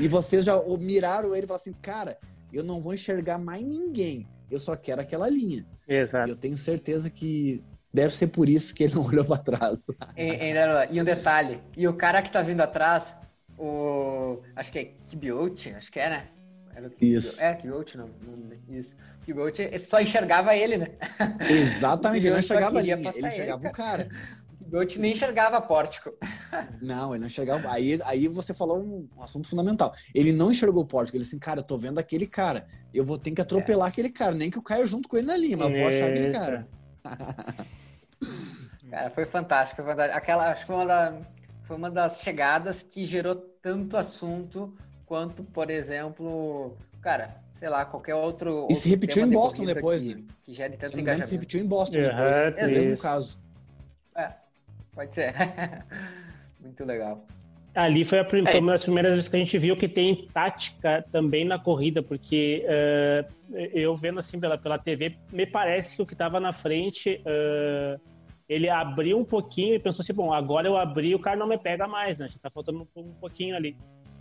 [0.00, 2.18] e vocês já miraram ele e falaram assim, cara,
[2.52, 4.28] eu não vou enxergar mais ninguém.
[4.50, 5.66] Eu só quero aquela linha.
[5.88, 6.28] Exato.
[6.28, 9.86] E eu tenho certeza que deve ser por isso que ele não olhou para trás.
[10.16, 13.16] E, e, um detalhe, e o cara que tá vindo atrás,
[13.58, 16.28] o acho que é Kibiot, acho que é, né?
[16.74, 17.40] Era o Isso.
[17.40, 20.90] É, Kibiot, não, não, isso que o Gold só enxergava ele, né?
[21.48, 24.08] Exatamente, ele não enxergava ele, ele enxergava ele, o cara.
[24.60, 26.12] O Gold nem enxergava pórtico.
[26.80, 27.70] Não, ele não enxergava.
[27.70, 29.94] Aí, aí você falou um, um, assunto fundamental.
[30.14, 31.16] Ele não enxergou o pórtico.
[31.16, 32.66] Ele assim, cara, eu tô vendo aquele cara.
[32.92, 33.90] Eu vou ter que atropelar é.
[33.90, 34.34] aquele cara.
[34.34, 36.68] Nem que eu caia junto com ele na linha, mas eu vou achar aquele cara.
[38.90, 40.16] cara, foi fantástico, foi fantástico.
[40.16, 41.20] Aquela, acho que foi uma, da,
[41.64, 44.72] foi uma das chegadas que gerou tanto assunto
[45.06, 48.68] quanto, por exemplo, cara, sei lá, qualquer outro.
[48.70, 50.22] E se repetiu em Boston depois, que, né?
[50.42, 52.36] Que gere tanto se engano, se repetiu em Boston uhum, depois.
[52.36, 53.38] É, o mesmo caso.
[54.16, 54.30] É,
[54.92, 55.34] pode ser.
[56.60, 57.26] Muito legal.
[57.74, 58.60] Ali foi, a, foi é.
[58.60, 62.64] uma das primeiras vezes que a gente viu que tem tática também na corrida, porque
[62.64, 67.20] uh, eu vendo assim pela, pela TV, me parece que o que estava na frente,
[67.20, 68.00] uh,
[68.48, 71.58] ele abriu um pouquinho e pensou assim, bom, agora eu abri, o cara não me
[71.58, 72.26] pega mais, né?
[72.42, 73.76] Tá faltando um, um pouquinho ali.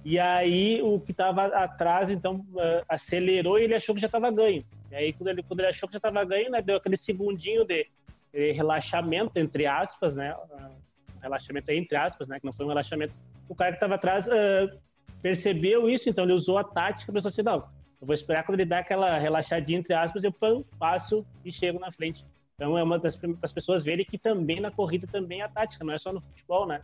[0.05, 4.29] E aí o que estava atrás, então, uh, acelerou e ele achou que já estava
[4.31, 4.65] ganho.
[4.91, 7.65] E aí quando ele, quando ele achou que já estava ganho, né, deu aquele segundinho
[7.65, 7.87] de,
[8.33, 10.35] de relaxamento, entre aspas, né?
[10.35, 10.83] Uh,
[11.21, 12.39] relaxamento entre aspas, né?
[12.39, 13.13] Que não foi um relaxamento.
[13.47, 14.77] O cara que estava atrás uh,
[15.21, 17.65] percebeu isso, então ele usou a tática e pensou assim, não,
[18.01, 21.79] eu vou esperar quando ele dá aquela relaxadinha, entre aspas, eu pam, passo e chego
[21.79, 22.25] na frente.
[22.55, 25.83] Então é uma das, das pessoas verem que também na corrida também é a tática,
[25.83, 26.81] não é só no futebol, né?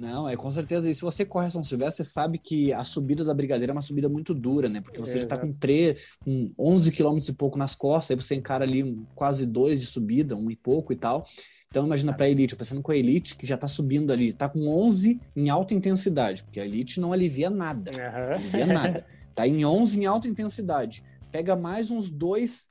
[0.00, 0.88] Não, é com certeza.
[0.88, 3.82] E se você corre São Silvestre, você sabe que a subida da Brigadeira é uma
[3.82, 4.80] subida muito dura, né?
[4.80, 8.24] Porque você é, já tá com, 3, com 11 quilômetros e pouco nas costas, aí
[8.24, 11.26] você encara ali quase dois de subida, um e pouco e tal.
[11.68, 14.48] Então imagina para a Elite, pensando com a Elite, que já tá subindo ali, tá
[14.48, 17.92] com 11 em alta intensidade, porque a Elite não alivia nada.
[17.92, 18.34] Uhum.
[18.34, 19.06] Alivia nada.
[19.34, 21.04] Tá em 11 em alta intensidade.
[21.30, 22.68] Pega mais uns dois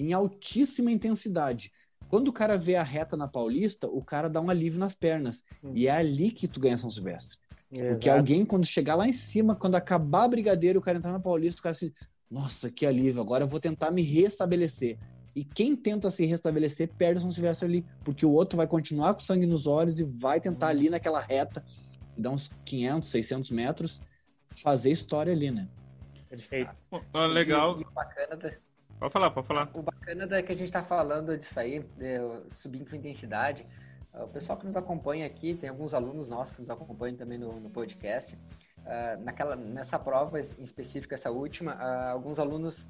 [0.00, 1.70] em altíssima intensidade.
[2.08, 5.44] Quando o cara vê a reta na Paulista, o cara dá um alívio nas pernas.
[5.62, 5.72] Hum.
[5.74, 7.38] E é ali que tu ganha São Silvestre.
[7.70, 7.92] Exato.
[7.92, 11.20] Porque alguém, quando chegar lá em cima, quando acabar a brigadeira, o cara entrar na
[11.20, 11.92] Paulista, o cara assim,
[12.28, 14.98] nossa, que alívio, agora eu vou tentar me restabelecer.
[15.36, 19.20] E quem tenta se restabelecer perde São Silvestre ali, porque o outro vai continuar com
[19.20, 20.70] sangue nos olhos e vai tentar hum.
[20.70, 21.64] ali naquela reta,
[22.18, 24.02] dar uns 500, 600 metros,
[24.56, 25.68] fazer história ali, né?
[26.28, 26.70] Perfeito.
[27.12, 27.78] Ah, legal.
[27.78, 28.36] E, e bacana
[29.00, 29.70] Pode falar, pode falar.
[29.72, 32.18] O bacana é que a gente está falando disso aí, de
[32.52, 33.66] subir com intensidade.
[34.12, 37.58] O pessoal que nos acompanha aqui, tem alguns alunos nossos que nos acompanham também no,
[37.58, 38.36] no podcast.
[38.80, 42.86] Uh, naquela, nessa prova em específica, essa última, uh, alguns alunos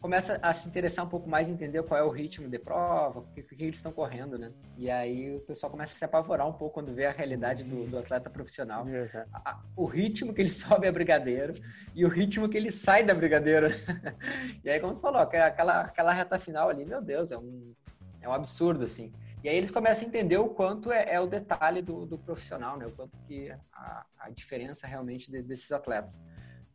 [0.00, 3.26] começa a se interessar um pouco mais, entender qual é o ritmo de prova, o
[3.34, 4.52] que, que, eles estão correndo, né?
[4.76, 7.86] E aí o pessoal começa a se apavorar um pouco quando vê a realidade do,
[7.86, 8.86] do atleta profissional.
[9.32, 11.54] A, o ritmo que ele sobe a brigadeiro
[11.94, 13.68] e o ritmo que ele sai da brigadeiro.
[14.64, 17.74] e aí, como tu falou, aquela, aquela reta final ali, meu Deus, é um,
[18.20, 19.12] é um absurdo, assim.
[19.42, 22.76] E aí eles começam a entender o quanto é, é o detalhe do, do, profissional,
[22.76, 22.86] né?
[22.86, 26.20] O quanto que a, a diferença realmente de, desses atletas.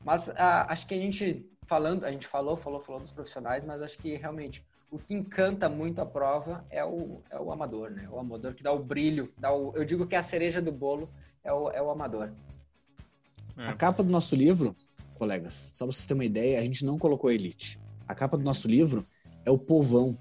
[0.04, 3.82] Mas a, acho que a gente falando, a gente falou, falou, falou dos profissionais, mas
[3.82, 8.10] acho que realmente o que encanta muito a prova é o, é o amador, né?
[8.12, 10.70] O amador que dá o brilho, dá o, eu digo que é a cereja do
[10.70, 11.10] bolo
[11.42, 12.34] é o, é o amador.
[13.58, 13.68] É.
[13.68, 14.76] A capa do nosso livro,
[15.18, 17.80] colegas, só pra vocês terem uma ideia, a gente não colocou elite.
[18.06, 19.08] A capa do nosso livro
[19.46, 20.18] é o povão.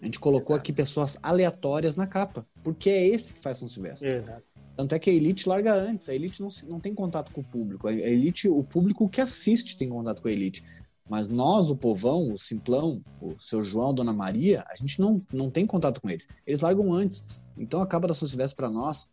[0.00, 4.08] A gente colocou aqui pessoas aleatórias na capa, porque é esse que faz São Silvestre.
[4.08, 4.52] Exato.
[4.76, 7.44] Tanto é que a Elite larga antes, a Elite não, não tem contato com o
[7.44, 7.88] público.
[7.88, 10.64] A Elite, o público que assiste tem contato com a Elite.
[11.12, 15.20] Mas nós, o povão, o simplão, o seu João, a Dona Maria, a gente não,
[15.30, 16.26] não tem contato com eles.
[16.46, 17.22] Eles largam antes.
[17.54, 19.10] Então a capa da São Silvestre para nós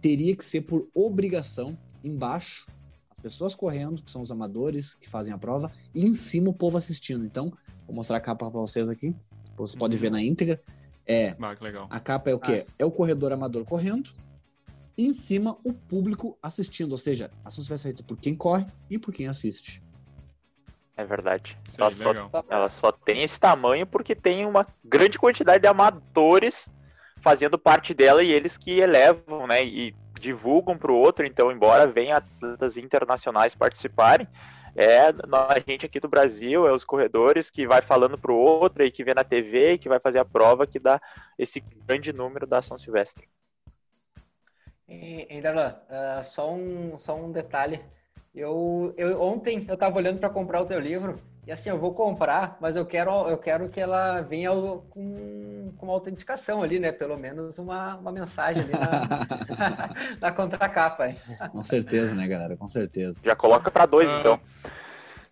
[0.00, 2.68] teria que ser por obrigação embaixo
[3.10, 6.54] as pessoas correndo, que são os amadores que fazem a prova, e em cima o
[6.54, 7.24] povo assistindo.
[7.24, 7.52] Então,
[7.84, 9.12] vou mostrar a capa para vocês aqui.
[9.56, 10.12] Você pode ver uhum.
[10.12, 10.62] na íntegra.
[11.04, 11.36] É, ah,
[11.90, 12.64] A capa é o quê?
[12.68, 12.72] Ah.
[12.78, 14.12] É o corredor amador correndo
[14.96, 16.92] e em cima o público assistindo.
[16.92, 19.82] Ou seja, a São Silvestre é feita por quem corre e por quem assiste.
[21.00, 21.56] É verdade.
[21.78, 26.68] Ela só, ela só, tem esse tamanho porque tem uma grande quantidade de amadores
[27.22, 29.64] fazendo parte dela e eles que elevam, né?
[29.64, 31.24] E divulgam para o outro.
[31.24, 34.28] Então, embora venham atletas internacionais participarem,
[34.76, 38.84] é a gente aqui do Brasil, é os corredores que vai falando para o outro
[38.84, 41.00] e que vê na TV e que vai fazer a prova que dá
[41.38, 43.26] esse grande número da São Silvestre.
[44.86, 47.82] E, uh, só, um, só um detalhe
[48.34, 51.92] eu, eu ontem eu estava olhando para comprar o teu livro e assim eu vou
[51.92, 56.92] comprar, mas eu quero eu quero que ela venha com, com uma autenticação ali, né?
[56.92, 59.90] Pelo menos uma, uma mensagem ali na,
[60.20, 61.12] na contracapa.
[61.50, 62.56] Com certeza, né, galera?
[62.56, 63.20] Com certeza.
[63.24, 64.20] Já coloca para dois, ah.
[64.20, 64.40] então.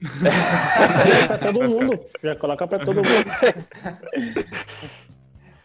[1.28, 2.00] para todo mundo.
[2.22, 3.08] Já coloca para todo mundo.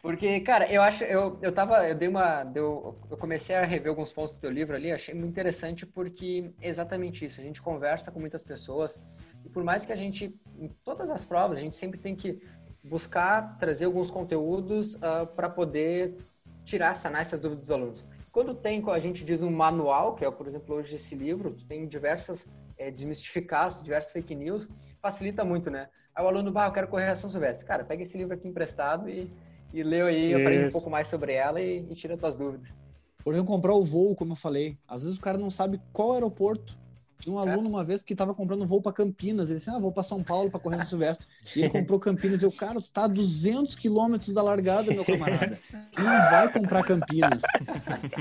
[0.03, 3.89] Porque, cara, eu acho, eu, eu tava, eu dei uma, deu, eu comecei a rever
[3.89, 7.61] alguns pontos do teu livro ali, achei muito interessante porque é exatamente isso, a gente
[7.61, 8.99] conversa com muitas pessoas
[9.45, 12.37] e por mais que a gente, em todas as provas, a gente sempre tem que
[12.83, 16.17] buscar trazer alguns conteúdos uh, ah, para poder
[16.65, 18.05] tirar, sanar essas dúvidas dos alunos.
[18.29, 21.87] Quando tem, a gente diz um manual, que é, por exemplo, hoje esse livro, tem
[21.87, 22.45] diversas,
[22.77, 24.67] é, desmistificar diversas fake news,
[25.01, 25.87] facilita muito, né?
[26.13, 27.65] Aí o aluno, bah, eu quero correr a São Silvestre.
[27.65, 29.31] Cara, pega esse livro aqui emprestado e
[29.73, 30.41] e leu aí, Isso.
[30.41, 32.75] aprende um pouco mais sobre ela e, e tira tuas dúvidas.
[33.23, 34.77] Por exemplo, comprar o voo, como eu falei.
[34.88, 36.77] Às vezes o cara não sabe qual aeroporto.
[37.23, 37.49] Tinha um é.
[37.49, 39.47] aluno uma vez que estava comprando um voo para Campinas.
[39.47, 41.25] Ele disse: Ah, vou para São Paulo para correr São Silvestre.
[41.55, 42.41] E ele comprou Campinas.
[42.41, 45.57] E eu, cara, tu tá a 200 quilômetros da largada, meu camarada.
[45.93, 47.41] Tu não vai comprar Campinas.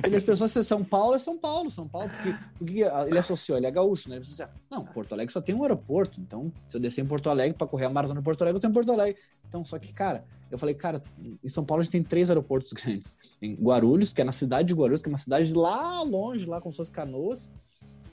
[0.09, 2.11] E as pessoas dizem: São Paulo é São Paulo, São Paulo.
[2.11, 4.17] Porque, porque ele associou, ele é gaúcho, né?
[4.17, 6.21] Ele disse, Não, Porto Alegre só tem um aeroporto.
[6.21, 8.61] Então, se eu descer em Porto Alegre para correr a maratona de Porto Alegre, eu
[8.61, 9.21] tenho Porto Alegre.
[9.49, 11.03] Então, só que, cara, eu falei, cara,
[11.43, 13.19] em São Paulo a gente tem três aeroportos grandes.
[13.41, 16.61] Em Guarulhos, que é na cidade de Guarulhos, que é uma cidade lá longe, lá
[16.61, 17.57] com suas canoas.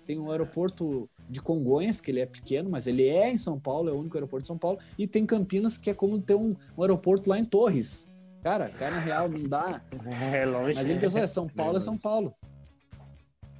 [0.09, 3.89] Tem um aeroporto de Congonhas, que ele é pequeno, mas ele é em São Paulo,
[3.89, 4.79] é o único aeroporto de São Paulo.
[4.97, 8.09] E tem Campinas, que é como ter um, um aeroporto lá em Torres.
[8.41, 9.83] Cara, cara, na real, não dá.
[10.33, 10.73] É longe.
[10.73, 12.33] Mas ele pensou, é São Paulo, é São Paulo.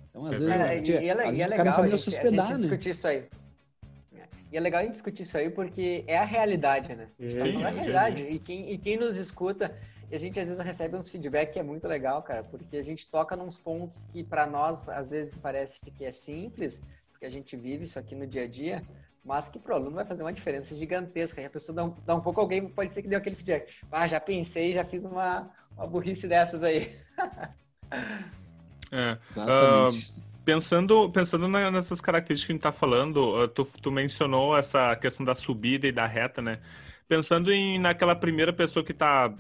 [0.10, 1.98] Então, às vezes, é, tia, e é, às vezes é legal, o cara não sabe
[2.00, 2.62] se hospedar, a gente né?
[2.62, 3.24] discutir isso aí.
[4.52, 7.10] E é legal a gente discutir isso aí porque é a realidade, né?
[7.20, 8.24] A gente tá falando a realidade.
[8.24, 9.78] E quem, e quem nos escuta,
[10.12, 12.84] e a gente às vezes recebe uns feedback que é muito legal, cara, porque a
[12.84, 17.30] gente toca nos pontos que para nós às vezes parece que é simples, porque a
[17.30, 18.84] gente vive isso aqui no dia a dia,
[19.24, 21.42] mas que pro aluno vai fazer uma diferença gigantesca.
[21.42, 23.82] E a pessoa dá um, dá um pouco alguém, pode ser que deu aquele feedback.
[23.92, 26.96] Ah, já pensei, já fiz uma, uma burrice dessas aí.
[28.92, 29.18] é.
[29.30, 30.12] Exatamente.
[30.26, 35.24] Uh pensando, pensando nessas características que a gente está falando, tu, tu, mencionou essa questão
[35.24, 36.60] da subida e da reta, né?
[37.08, 39.32] Pensando em naquela primeira pessoa que está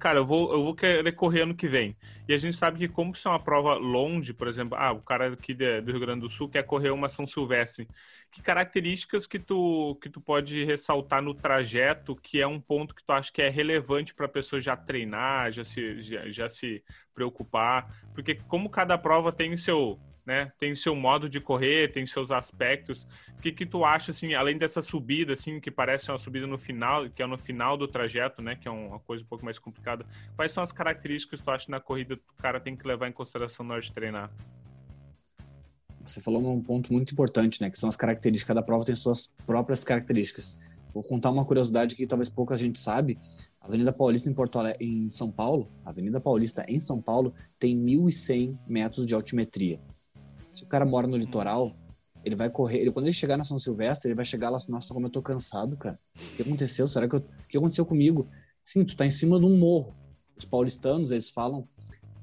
[0.00, 1.96] cara, eu vou, eu vou querer correr ano que vem.
[2.26, 5.02] E a gente sabe que como isso é uma prova longe, por exemplo, ah, o
[5.02, 7.86] cara aqui do Rio Grande do Sul quer correr uma São Silvestre.
[8.30, 13.04] Que características que tu, que tu pode ressaltar no trajeto que é um ponto que
[13.04, 16.82] tu acha que é relevante para a pessoa já treinar, já se, já, já se
[17.14, 17.92] preocupar?
[18.14, 20.52] Porque como cada prova tem seu né?
[20.58, 23.06] Tem seu modo de correr, tem seus aspectos.
[23.36, 26.58] O que que tu acha, assim, além dessa subida, assim, que parece uma subida no
[26.58, 28.54] final, que é no final do trajeto, né?
[28.56, 30.04] Que é uma coisa um pouco mais complicada.
[30.36, 33.08] Quais são as características que tu acha na corrida que o cara tem que levar
[33.08, 34.30] em consideração na hora de treinar?
[36.02, 37.70] Você falou um ponto muito importante, né?
[37.70, 38.48] Que são as características.
[38.48, 40.58] Cada prova tem suas próprias características.
[40.92, 43.18] Vou contar uma curiosidade que talvez pouca gente sabe.
[43.60, 47.34] A Avenida Paulista em Porto Alegre, em São Paulo, a Avenida Paulista em São Paulo
[47.58, 49.80] tem 1.100 metros de altimetria.
[50.54, 51.76] Se o cara mora no litoral,
[52.24, 52.78] ele vai correr.
[52.80, 55.10] Ele, quando ele chegar na São Silvestre, ele vai chegar lá assim, nossa, como eu
[55.10, 55.98] tô cansado, cara.
[56.16, 56.86] O que aconteceu?
[56.86, 58.28] Será que eu, o que aconteceu comigo?
[58.62, 59.94] Sim, tu tá em cima de um morro.
[60.36, 61.66] Os paulistanos, eles falam,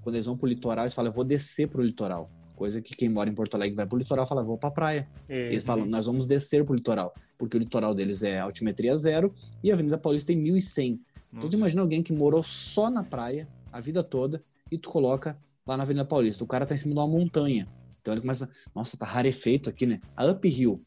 [0.01, 2.29] quando eles vão pro litoral, eles falam, eu vou descer pro litoral.
[2.55, 5.07] Coisa que quem mora em Porto Alegre vai pro litoral fala, vou pra praia.
[5.51, 9.69] Eles falam, nós vamos descer pro litoral, porque o litoral deles é altimetria zero e
[9.69, 10.99] a Avenida Paulista tem 1.100.
[11.33, 15.37] Então tu imagina alguém que morou só na praia a vida toda e tu coloca
[15.67, 16.43] lá na Avenida Paulista.
[16.43, 17.67] O cara tá em cima de uma montanha.
[18.07, 19.99] Então ele começa, nossa, tá rarefeito aqui, né?
[20.15, 20.81] A Uphill,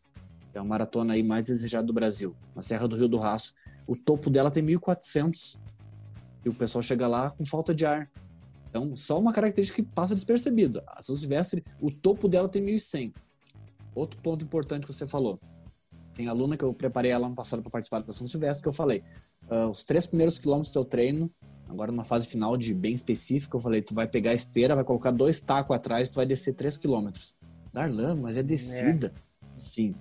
[0.55, 3.53] é a maratona aí mais desejada do Brasil, na Serra do Rio do Rastro.
[3.87, 5.61] O topo dela tem 1.400
[6.43, 8.11] e o pessoal chega lá com falta de ar.
[8.71, 10.83] Então, só uma característica que passa despercebido.
[10.87, 13.13] A São Silvestre, o topo dela tem 1.100.
[13.95, 15.39] Outro ponto importante que você falou.
[16.15, 18.73] Tem aluna que eu preparei ela ano passado para participar da São Silvestre, que eu
[18.73, 19.05] falei,
[19.51, 21.31] uh, os três primeiros quilômetros do seu treino,
[21.71, 24.85] agora numa fase final de bem específica, eu falei, tu vai pegar a esteira, vai
[24.85, 27.37] colocar dois tacos atrás, tu vai descer três quilômetros.
[27.73, 29.15] Darlan, mas é descida.
[29.17, 29.47] É.
[29.55, 29.95] Sim.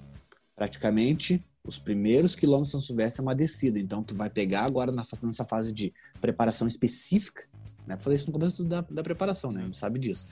[0.55, 3.79] Praticamente, os primeiros quilômetros de São Silvestre é uma descida.
[3.79, 7.43] Então, tu vai pegar agora nessa fase de preparação específica,
[7.85, 7.97] né?
[7.99, 9.61] Falei isso no começo da, da preparação, né?
[9.61, 10.27] A gente sabe disso.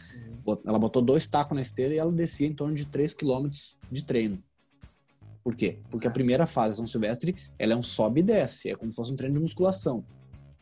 [0.46, 0.58] Uhum.
[0.66, 3.50] Ela botou dois tacos na esteira e ela descia em torno de 3 km
[3.92, 4.42] de treino.
[5.44, 5.80] Por quê?
[5.90, 8.96] Porque a primeira fase, São Silvestre, ela é um sobe e desce, é como se
[8.96, 10.04] fosse um treino de musculação.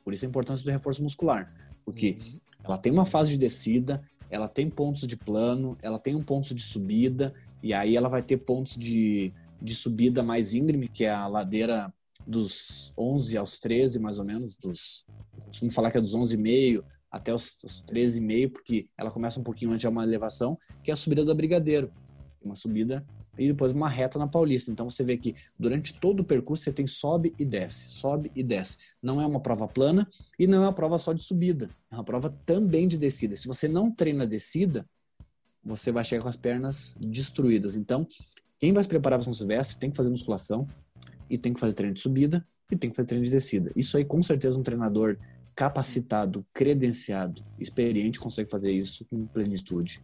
[0.05, 1.51] Por isso a importância do reforço muscular.
[1.83, 2.39] Porque uhum.
[2.63, 6.53] ela tem uma fase de descida, ela tem pontos de plano, ela tem um ponto
[6.53, 11.09] de subida, e aí ela vai ter pontos de, de subida mais íngreme, que é
[11.09, 11.91] a ladeira
[12.25, 15.03] dos 11 aos 13, mais ou menos, dos
[15.47, 19.71] costumo falar que é dos 11,5 até os, os 13,5, porque ela começa um pouquinho
[19.71, 21.91] antes de uma elevação, que é a subida da Brigadeiro.
[22.43, 23.05] Uma subida
[23.37, 24.71] e depois uma reta na Paulista.
[24.71, 28.43] Então você vê que durante todo o percurso você tem sobe e desce, sobe e
[28.43, 28.77] desce.
[29.01, 30.07] Não é uma prova plana
[30.37, 33.35] e não é uma prova só de subida, é uma prova também de descida.
[33.35, 34.85] Se você não treina descida,
[35.63, 37.75] você vai chegar com as pernas destruídas.
[37.75, 38.07] Então,
[38.59, 40.67] quem vai se preparar para São Silvestre tem que fazer musculação
[41.29, 43.71] e tem que fazer treino de subida e tem que fazer treino de descida.
[43.75, 45.17] Isso aí com certeza um treinador
[45.55, 50.03] capacitado, credenciado, experiente consegue fazer isso com plenitude.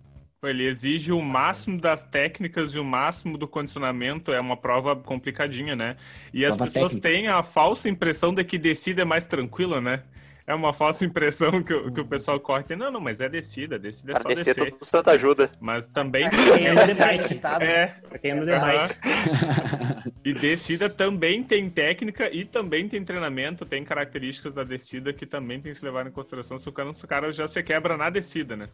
[0.49, 4.31] Ele exige o máximo das técnicas e o máximo do condicionamento.
[4.31, 5.97] É uma prova complicadinha, né?
[6.33, 7.09] E prova as pessoas técnica.
[7.09, 10.01] têm a falsa impressão de que descida é mais tranquila, né?
[10.47, 12.63] É uma falsa impressão que, que o pessoal corre.
[12.75, 14.55] Não, não, mas é descida, descida é só descer.
[14.55, 14.71] descer.
[14.71, 15.51] Tudo Santa ajuda.
[15.61, 16.27] Mas também...
[16.29, 17.39] quem anda de bike.
[17.61, 17.87] É.
[18.09, 20.11] Pra quem anda de bike.
[20.25, 25.59] E descida também tem técnica e também tem treinamento, tem características da descida que também
[25.59, 27.97] tem que se levar em consideração se o cara, se o cara já se quebra
[27.97, 28.69] na descida, né?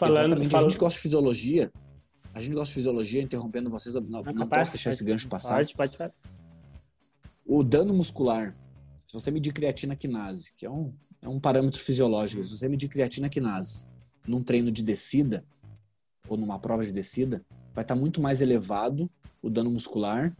[0.00, 0.56] Falando, Exatamente.
[0.56, 1.72] A gente gosta de fisiologia.
[2.34, 3.94] A gente gosta de fisiologia, interrompendo vocês.
[3.94, 5.56] Não, não, não posso deixar esse gancho passar.
[5.56, 6.12] Pode, pode, pode.
[7.46, 8.54] O dano muscular
[9.10, 12.88] se você medir creatina quinase, que é um, é um parâmetro fisiológico, se você medir
[12.88, 13.88] creatina quinase
[14.24, 15.44] num treino de descida
[16.28, 17.44] ou numa prova de descida,
[17.74, 19.10] vai estar muito mais elevado
[19.42, 20.32] o dano muscular,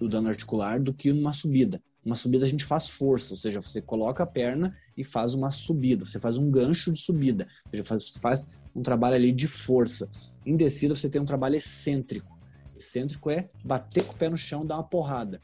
[0.00, 1.80] o dano articular, do que numa subida.
[2.04, 5.52] Uma subida a gente faz força, ou seja, você coloca a perna e faz uma
[5.52, 9.46] subida, você faz um gancho de subida, ou seja, faz, faz um trabalho ali de
[9.46, 10.08] força.
[10.44, 12.38] Em descida você tem um trabalho excêntrico.
[12.76, 15.40] Excêntrico é bater com o pé no chão, dar uma porrada.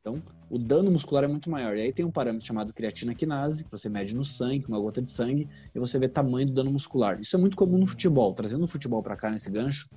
[0.00, 1.76] Então, o dano muscular é muito maior.
[1.76, 5.00] E aí tem um parâmetro chamado creatina quinase, que você mede no sangue, uma gota
[5.00, 7.18] de sangue, e você vê tamanho do dano muscular.
[7.20, 8.34] Isso é muito comum no futebol.
[8.34, 9.88] Trazendo o futebol para cá nesse gancho,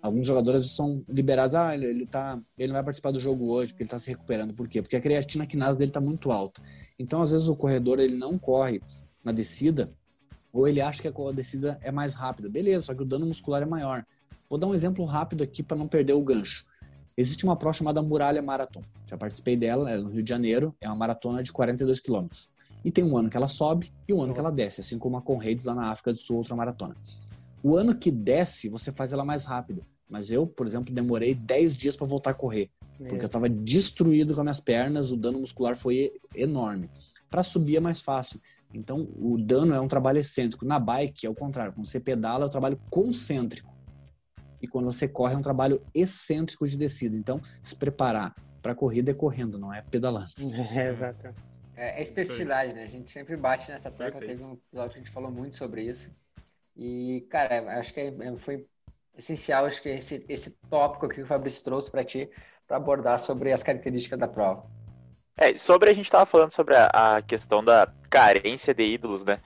[0.00, 3.72] alguns jogadores são liberados, ah, ele, ele, tá, ele não vai participar do jogo hoje,
[3.72, 4.54] porque ele está se recuperando.
[4.54, 4.80] Por quê?
[4.80, 6.62] Porque a creatina quinase dele está muito alta.
[6.98, 8.80] Então, às vezes, o corredor ele não corre
[9.22, 9.92] na descida,
[10.52, 12.48] ou ele acha que a descida é mais rápida.
[12.48, 14.04] Beleza, só que o dano muscular é maior.
[14.48, 16.64] Vou dar um exemplo rápido aqui para não perder o gancho.
[17.16, 18.82] Existe uma prova chamada Muralha Marathon.
[19.06, 22.50] Já participei dela, é no Rio de Janeiro, é uma maratona de 42 quilômetros.
[22.84, 25.16] E tem um ano que ela sobe e um ano que ela desce, assim como
[25.16, 26.96] a Conrads lá na África do Sul, outra maratona.
[27.62, 29.84] O ano que desce, você faz ela mais rápido.
[30.08, 34.34] Mas eu, por exemplo, demorei 10 dias para voltar a correr, porque eu estava destruído
[34.34, 36.90] com as minhas pernas, o dano muscular foi enorme.
[37.30, 38.40] Para subir é mais fácil.
[38.72, 40.64] Então, o dano é um trabalho excêntrico.
[40.64, 41.72] Na bike, é o contrário.
[41.72, 43.70] Quando você pedala, é um trabalho concêntrico
[44.60, 47.16] e quando você corre é um trabalho excêntrico de descida.
[47.16, 50.30] Então, se preparar para corrida é correndo, não é pedalando.
[50.76, 51.34] É, exato.
[51.74, 52.84] É, é especificidade, né?
[52.84, 54.20] A gente sempre bate nessa tecla.
[54.20, 56.10] Teve um episódio que a gente falou muito sobre isso.
[56.76, 58.66] E, cara, acho que é, foi
[59.16, 62.30] essencial acho que esse, esse tópico aqui que o Fabrício trouxe para ti,
[62.66, 64.66] para abordar sobre as características da prova.
[65.36, 69.40] É, sobre a gente estava falando sobre a, a, questão da carência de ídolos, né?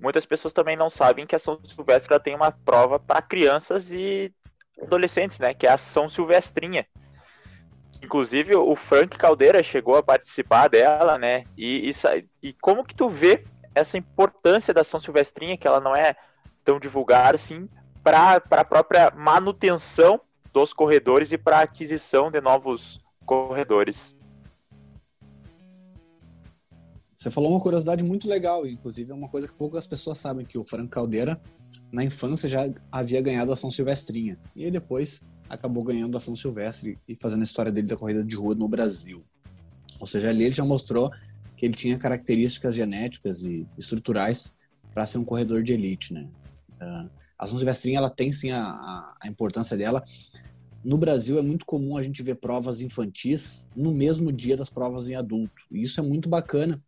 [0.00, 4.32] Muitas pessoas também não sabem que a São Silvestre tem uma prova para crianças e
[4.80, 5.54] adolescentes, né?
[5.54, 6.86] Que é a São Silvestrinha.
[8.02, 11.44] Inclusive o Frank Caldeira chegou a participar dela, né?
[11.56, 12.06] E, isso,
[12.42, 16.14] e como que tu vê essa importância da São Silvestrinha, que ela não é
[16.64, 17.68] tão divulgada assim,
[18.02, 20.20] para a própria manutenção
[20.52, 24.17] dos corredores e para aquisição de novos corredores?
[27.18, 30.56] Você falou uma curiosidade muito legal, inclusive é uma coisa que poucas pessoas sabem, que
[30.56, 31.40] o Franco Caldeira,
[31.90, 34.38] na infância, já havia ganhado a São Silvestrinha.
[34.54, 38.22] E aí depois acabou ganhando a São Silvestre e fazendo a história dele da corrida
[38.22, 39.24] de rua no Brasil.
[39.98, 41.10] Ou seja, ali ele já mostrou
[41.56, 44.54] que ele tinha características genéticas e estruturais
[44.94, 46.28] para ser um corredor de elite, né?
[46.80, 50.04] Uh, a São Silvestrinha, ela tem sim a, a importância dela,
[50.84, 55.10] no Brasil é muito comum a gente ver provas infantis no mesmo dia das provas
[55.10, 55.64] em adulto.
[55.70, 56.80] E isso é muito bacana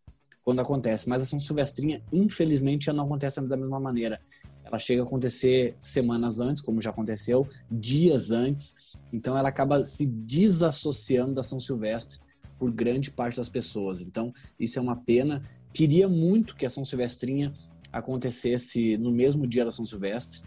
[0.50, 1.08] quando acontece.
[1.08, 4.20] Mas a São Silvestrinha, infelizmente, não acontece da mesma maneira.
[4.64, 8.74] Ela chega a acontecer semanas antes, como já aconteceu, dias antes.
[9.12, 12.18] Então ela acaba se desassociando da São Silvestre
[12.58, 14.00] por grande parte das pessoas.
[14.00, 15.42] Então isso é uma pena.
[15.72, 17.52] Queria muito que a São Silvestrinha
[17.92, 20.42] acontecesse no mesmo dia da São Silvestre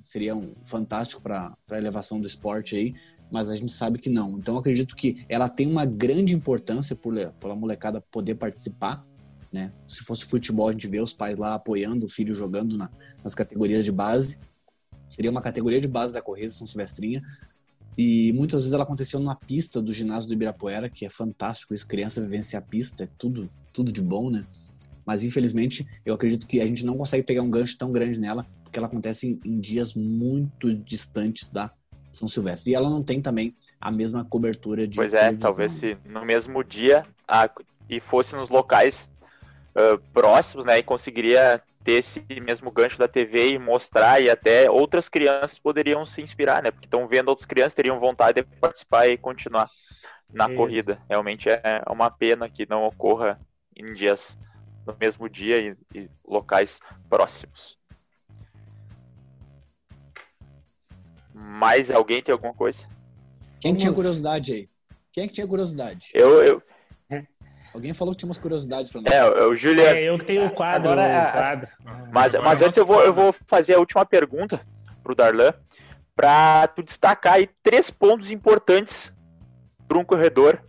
[0.00, 2.94] seria um fantástico para a elevação do esporte aí,
[3.30, 4.38] mas a gente sabe que não.
[4.38, 9.04] Então acredito que ela tem uma grande importância por pela molecada poder participar,
[9.52, 9.72] né?
[9.86, 12.90] Se fosse futebol a gente vê os pais lá apoiando o filho jogando na,
[13.22, 14.40] nas categorias de base.
[15.08, 17.22] Seria uma categoria de base da corrida São Silvestrinha.
[17.96, 21.86] E muitas vezes ela aconteceu numa pista do ginásio do Ibirapuera, que é fantástico, isso
[21.86, 24.46] criança vivenciar a pista, é tudo, tudo de bom, né?
[25.04, 28.46] Mas infelizmente, eu acredito que a gente não consegue pegar um gancho tão grande nela
[28.68, 31.72] porque ela acontece em, em dias muito distantes da
[32.12, 32.72] São Silvestre.
[32.72, 34.96] E ela não tem também a mesma cobertura de.
[34.96, 35.48] Pois é, televisão.
[35.48, 37.50] talvez se no mesmo dia a,
[37.88, 39.10] e fosse nos locais
[39.74, 44.70] uh, próximos, né, e conseguiria ter esse mesmo gancho da TV e mostrar, e até
[44.70, 46.70] outras crianças poderiam se inspirar, né?
[46.70, 49.70] Porque estão vendo outras crianças, teriam vontade de participar e continuar
[50.32, 50.56] na Isso.
[50.56, 51.00] corrida.
[51.08, 53.40] Realmente é uma pena que não ocorra
[53.74, 54.36] em dias
[54.86, 57.78] no mesmo dia e, e locais próximos.
[61.32, 62.84] Mais alguém tem alguma coisa?
[63.60, 64.68] Quem que tinha curiosidade aí?
[65.12, 66.10] Quem é que tinha curiosidade?
[66.14, 66.62] Eu, eu.
[67.74, 69.12] Alguém falou que tinha umas curiosidades pra nós.
[69.12, 69.96] É, o Juliano.
[69.96, 70.90] É, eu tenho o quadro.
[70.90, 71.70] Agora, o quadro.
[72.12, 74.60] Mas, mas antes eu vou, eu vou fazer a última pergunta
[75.02, 75.52] pro Darlan,
[76.14, 79.14] para tu destacar aí três pontos importantes
[79.86, 80.62] para um corredor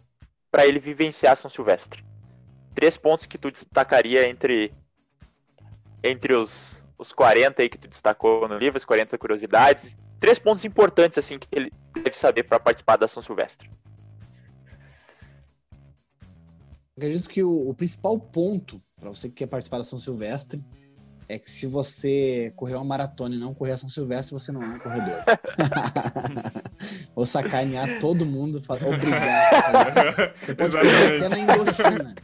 [0.51, 2.03] para ele vivenciar São Silvestre.
[2.73, 4.73] Três pontos que tu destacaria entre
[6.01, 10.63] entre os, os 40 aí que tu destacou no livro, as 40 curiosidades, três pontos
[10.63, 13.69] importantes assim que ele deve saber para participar da São Silvestre.
[16.99, 20.65] Acredito que o, o principal ponto para você que quer participar da São Silvestre
[21.29, 24.61] é que se você correr uma maratona e não correr a São Silvestre, você não
[24.61, 25.23] é um corredor.
[27.15, 30.33] Vou sacanear todo mundo, obrigado.
[30.43, 32.15] Você pode correr até na Indochina.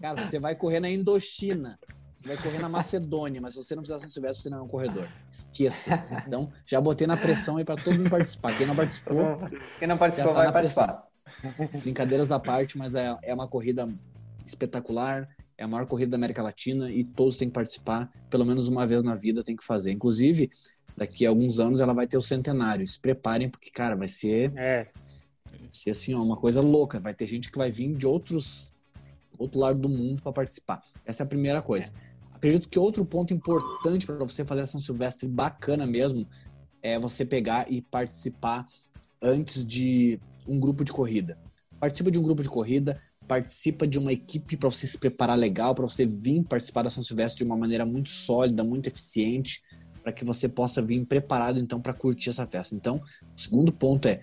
[0.00, 1.76] Cara, você vai correr na Indochina
[2.24, 4.68] vai correr na Macedônia, mas se você não fizer São Silvestre, você não é um
[4.68, 5.08] corredor.
[5.30, 6.04] Esqueça.
[6.26, 8.56] Então, já botei na pressão aí para todo mundo participar.
[8.56, 9.38] Quem não participou.
[9.78, 11.06] Quem não participou tá vai participar.
[11.82, 13.88] Brincadeiras à parte, mas é, é uma corrida
[14.46, 15.28] espetacular.
[15.58, 18.86] É a maior corrida da América Latina e todos têm que participar, pelo menos uma
[18.86, 19.90] vez na vida tem que fazer.
[19.90, 20.50] Inclusive,
[20.96, 22.86] daqui a alguns anos ela vai ter o centenário.
[22.86, 24.52] Se preparem, porque, cara, vai ser.
[24.56, 24.88] É.
[25.50, 27.00] Vai ser assim, ó, uma coisa louca.
[27.00, 28.74] Vai ter gente que vai vir de outros
[29.38, 30.82] outro lado do mundo para participar.
[31.04, 31.88] Essa é a primeira coisa.
[31.88, 32.36] É.
[32.36, 36.26] Acredito que outro ponto importante para você fazer a São Silvestre bacana mesmo
[36.82, 38.66] é você pegar e participar
[39.20, 41.38] antes de um grupo de corrida.
[41.78, 45.74] Participa de um grupo de corrida, participa de uma equipe para você se preparar legal,
[45.74, 49.62] para você vir participar da São Silvestre de uma maneira muito sólida, muito eficiente,
[50.02, 52.74] para que você possa vir preparado então para curtir essa festa.
[52.74, 53.02] Então,
[53.34, 54.20] o segundo ponto é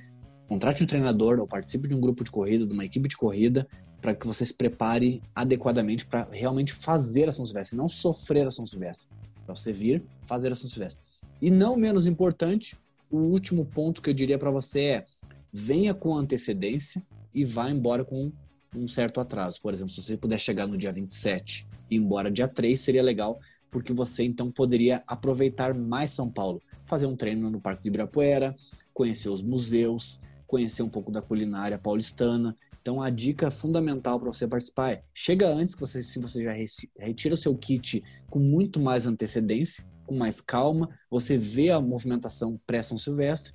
[0.47, 3.67] contrate um treinador ou participe de um grupo de corrida, de uma equipe de corrida
[4.03, 8.51] para que você se prepare adequadamente para realmente fazer a São Silvestre, não sofrer a
[8.51, 9.07] São Silvestre.
[9.45, 11.03] Para você vir fazer a São Silvestre.
[11.41, 12.77] E não menos importante,
[13.09, 15.05] o último ponto que eu diria para você é:
[15.53, 18.31] venha com antecedência e vá embora com
[18.75, 19.61] um certo atraso.
[19.61, 23.03] Por exemplo, se você puder chegar no dia 27 e ir embora dia 3, seria
[23.03, 23.39] legal,
[23.69, 26.61] porque você então poderia aproveitar mais São Paulo.
[26.85, 28.55] Fazer um treino no Parque de Ibirapuera,
[28.93, 34.45] conhecer os museus, conhecer um pouco da culinária paulistana então a dica fundamental para você
[34.45, 36.51] participar é: chega antes que você, se você já
[36.99, 42.59] retira o seu kit com muito mais antecedência, com mais calma, você vê a movimentação
[42.67, 43.53] pré-São Silvestre,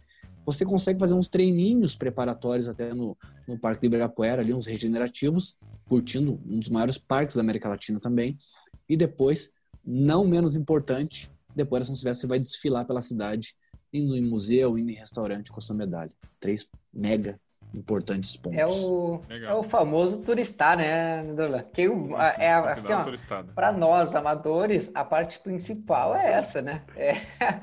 [0.48, 3.14] você consegue fazer uns treininhos preparatórios até no,
[3.46, 8.00] no Parque de Ibirapuera, ali uns regenerativos, curtindo um dos maiores parques da América Latina
[8.00, 8.38] também.
[8.88, 9.52] E depois,
[9.84, 13.54] não menos importante, depois da São Silvestre você vai desfilar pela cidade,
[13.92, 16.12] indo em museu, indo em restaurante com a sua medalha.
[16.40, 16.66] Três
[16.98, 17.38] mega
[17.74, 18.58] importantes pontos.
[18.58, 21.62] É o, é o famoso turistar, né, Ndola?
[21.62, 23.04] Que o, é assim, ó,
[23.54, 26.82] para nós amadores, a parte principal é essa, né?
[26.96, 27.12] É,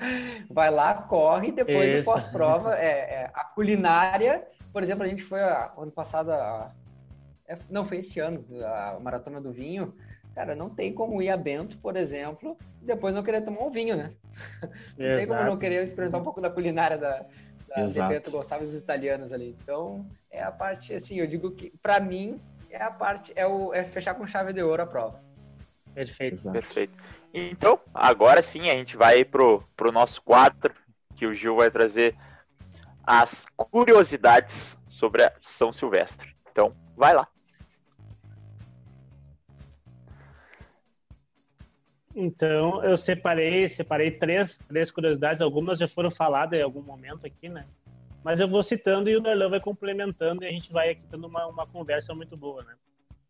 [0.50, 2.00] vai lá, corre, depois Isso.
[2.00, 4.46] do pós-prova, é, é, a culinária.
[4.72, 6.72] Por exemplo, a gente foi a, ano passado a,
[7.48, 9.94] É, não, foi esse ano, a Maratona do Vinho.
[10.36, 13.72] Cara, não tem como ir a Bento, por exemplo, e depois não querer tomar um
[13.72, 14.12] vinho, né?
[15.00, 17.26] não tem como não querer experimentar um pouco da culinária da,
[17.84, 19.56] de Bento Gonçalves os italianos ali.
[19.62, 23.74] Então, é a parte, assim, eu digo que, para mim, é a parte, é, o,
[23.74, 25.24] é fechar com chave de ouro a prova.
[25.94, 26.34] Perfeito.
[26.34, 26.54] Exato.
[26.54, 26.94] Perfeito.
[27.34, 30.74] Então, agora sim, a gente vai pro, pro nosso quadro,
[31.16, 32.16] que o Gil vai trazer
[33.04, 36.36] as curiosidades sobre a São Silvestre.
[36.52, 37.28] Então, vai lá.
[42.16, 47.50] Então, eu separei, separei três, três curiosidades, algumas já foram faladas em algum momento aqui,
[47.50, 47.66] né?
[48.24, 51.28] Mas eu vou citando e o Nerlan vai complementando e a gente vai aqui tendo
[51.28, 52.74] uma, uma conversa muito boa, né?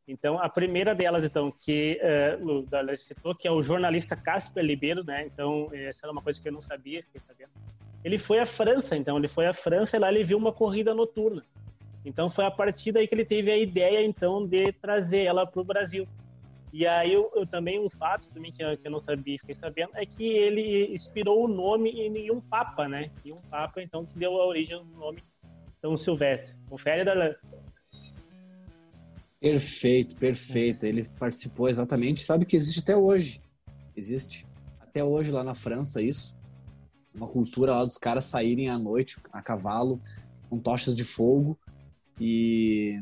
[0.08, 4.64] Então, a primeira delas, então, que uh, o Darlan citou, que é o jornalista Casper
[4.64, 5.26] Libero, né?
[5.26, 7.50] Então, essa era uma coisa que eu não sabia, fiquei sabendo.
[8.04, 10.94] Ele foi à França, então, ele foi à França e lá ele viu uma corrida
[10.94, 11.44] noturna.
[12.06, 15.60] Então, foi a partir daí que ele teve a ideia, então, de trazer ela para
[15.60, 16.08] o Brasil.
[16.78, 19.56] E aí, eu, eu, também, um fato também que eu, que eu não sabia, fiquei
[19.56, 23.10] sabendo, é que ele inspirou o nome em um papa, né?
[23.24, 25.24] Em um papa, então, que deu a origem do nome
[25.80, 26.54] São Silvestre.
[26.68, 27.34] Confere, Darlan.
[29.40, 30.86] Perfeito, perfeito.
[30.86, 32.22] Ele participou exatamente.
[32.22, 33.42] Sabe que existe até hoje.
[33.96, 34.46] Existe
[34.78, 36.38] até hoje lá na França isso.
[37.14, 40.02] Uma cultura lá dos caras saírem à noite a cavalo
[40.50, 41.58] com tochas de fogo
[42.20, 43.00] e,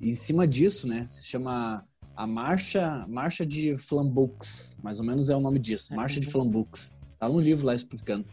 [0.00, 1.84] e em cima disso, né, se chama
[2.22, 6.32] a marcha marcha de Flambeaux, mais ou menos é o nome disso, marcha de uhum.
[6.32, 6.94] Flambeaux.
[7.18, 8.26] Tá no livro lá explicando.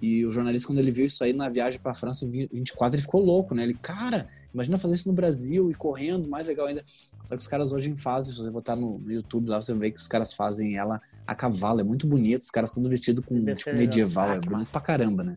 [0.00, 3.22] E o jornalista quando ele viu isso aí na viagem para França 24, ele ficou
[3.22, 3.62] louco, né?
[3.62, 6.84] Ele, cara, Imagina fazer isso no Brasil e correndo, mais legal ainda.
[7.26, 9.90] Só que os caras hoje fazem, se você botar no, no YouTube lá, você vê
[9.90, 13.42] que os caras fazem ela a cavalo, é muito bonito, os caras tudo vestido com
[13.54, 15.36] tipo, medieval, é bonito pra caramba, né?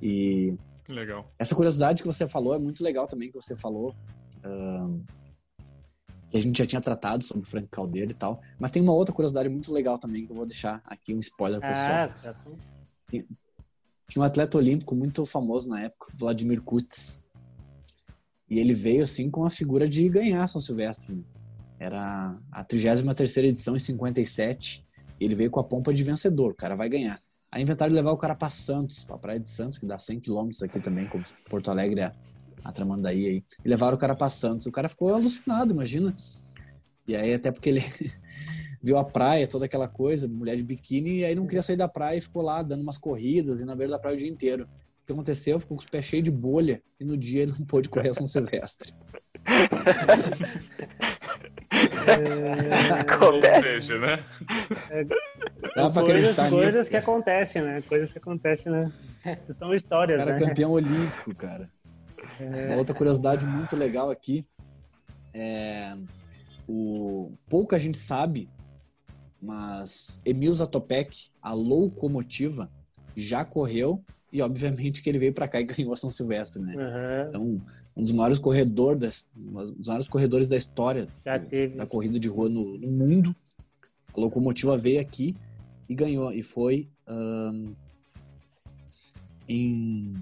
[0.00, 0.54] E.
[0.88, 1.30] Legal.
[1.38, 3.94] Essa curiosidade que você falou é muito legal também, que você falou.
[4.44, 5.02] Uh,
[6.30, 8.40] que a gente já tinha tratado sobre o Frank Caldeira e tal.
[8.58, 11.60] Mas tem uma outra curiosidade muito legal também, que eu vou deixar aqui um spoiler
[11.60, 12.12] pro pessoal.
[12.24, 13.24] Ah,
[14.08, 17.24] tinha um atleta olímpico muito famoso na época, Vladimir Kutz.
[18.48, 21.14] E ele veio assim com a figura de ganhar São Silvestre.
[21.14, 21.22] Né?
[21.78, 24.86] Era a 33 edição em 57.
[25.20, 26.52] E ele veio com a pompa de vencedor.
[26.52, 27.20] O cara vai ganhar.
[27.50, 30.62] Aí inventaram levar o cara para Santos, pra Praia de Santos, que dá 100 quilômetros
[30.62, 32.12] aqui também, como Porto Alegre, a,
[32.68, 33.44] a Tramandaí aí.
[33.64, 34.66] E levaram o cara para Santos.
[34.66, 36.14] O cara ficou alucinado, imagina.
[37.06, 37.82] E aí, até porque ele
[38.82, 41.88] viu a praia, toda aquela coisa, mulher de biquíni, e aí não queria sair da
[41.88, 44.68] praia e ficou lá dando umas corridas e na beira da praia o dia inteiro
[45.08, 45.58] que aconteceu?
[45.58, 48.14] Ficou com os pés cheios de bolha e no dia ele não pôde correr a
[48.14, 48.92] São Silvestre.
[52.06, 53.00] É...
[53.00, 54.22] Acontece, né?
[54.90, 55.04] É...
[55.74, 57.82] Dá pra acreditar coisas nisso, que acontecem, né?
[57.88, 58.92] Coisas que acontecem, né?
[59.58, 60.46] São histórias, cara, né?
[60.46, 61.70] campeão olímpico, cara.
[62.40, 64.44] Uma outra curiosidade muito legal aqui
[65.32, 65.96] é
[66.68, 68.48] o pouca gente sabe,
[69.40, 72.70] mas Emil Zatopek, a locomotiva,
[73.16, 76.74] já correu e obviamente que ele veio para cá e ganhou a São Silvestre, né?
[76.76, 77.28] Uhum.
[77.28, 77.62] Então,
[77.96, 81.08] um dos maiores corredores, um dos maiores corredores da história
[81.76, 83.34] da corrida de rua no, no, mundo.
[84.14, 85.34] A locomotiva veio aqui
[85.88, 87.74] e ganhou e foi um,
[89.48, 90.14] em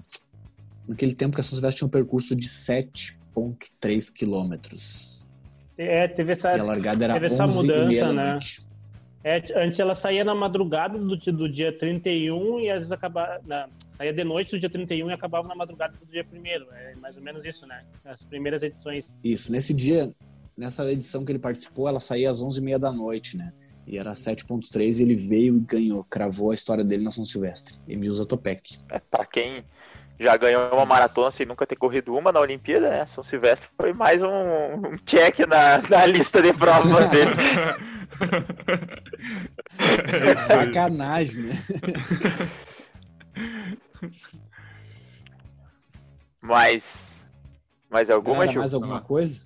[0.87, 5.29] naquele tempo que a São Silvestre tinha um percurso de 7.3 quilômetros.
[5.77, 8.39] É, teve essa, e a largada era teve 11 essa mudança, né?
[9.23, 13.41] É, antes ela saía na madrugada do, do dia 31 e às vezes acabava.
[13.45, 13.67] Na,
[13.97, 17.15] saía de noite do dia 31 e acabava na madrugada do dia 1 É mais
[17.15, 17.83] ou menos isso, né?
[18.05, 19.05] As primeiras edições.
[19.23, 20.13] Isso, nesse dia,
[20.55, 23.51] nessa edição que ele participou, ela saía às 11h30 da noite, né?
[23.85, 27.79] E era 7.3 e ele veio e ganhou, cravou a história dele na São Silvestre.
[27.87, 28.79] Emil Zatopek.
[28.89, 29.63] É, pra quem
[30.19, 33.05] já ganhou uma maratona sem nunca ter corrido uma na Olimpíada, né?
[33.05, 37.31] São Silvestre foi mais um, um check na, na lista de provas dele.
[40.27, 41.53] É sacanagem, né?
[46.41, 47.23] Mas.
[47.89, 49.45] Mais alguma, Galera, Mais alguma coisa?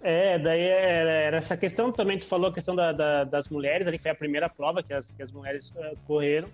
[0.00, 3.98] É, daí era essa questão também, tu falou a questão da, da, das mulheres, ali
[3.98, 6.48] foi a primeira prova que as, que as mulheres uh, correram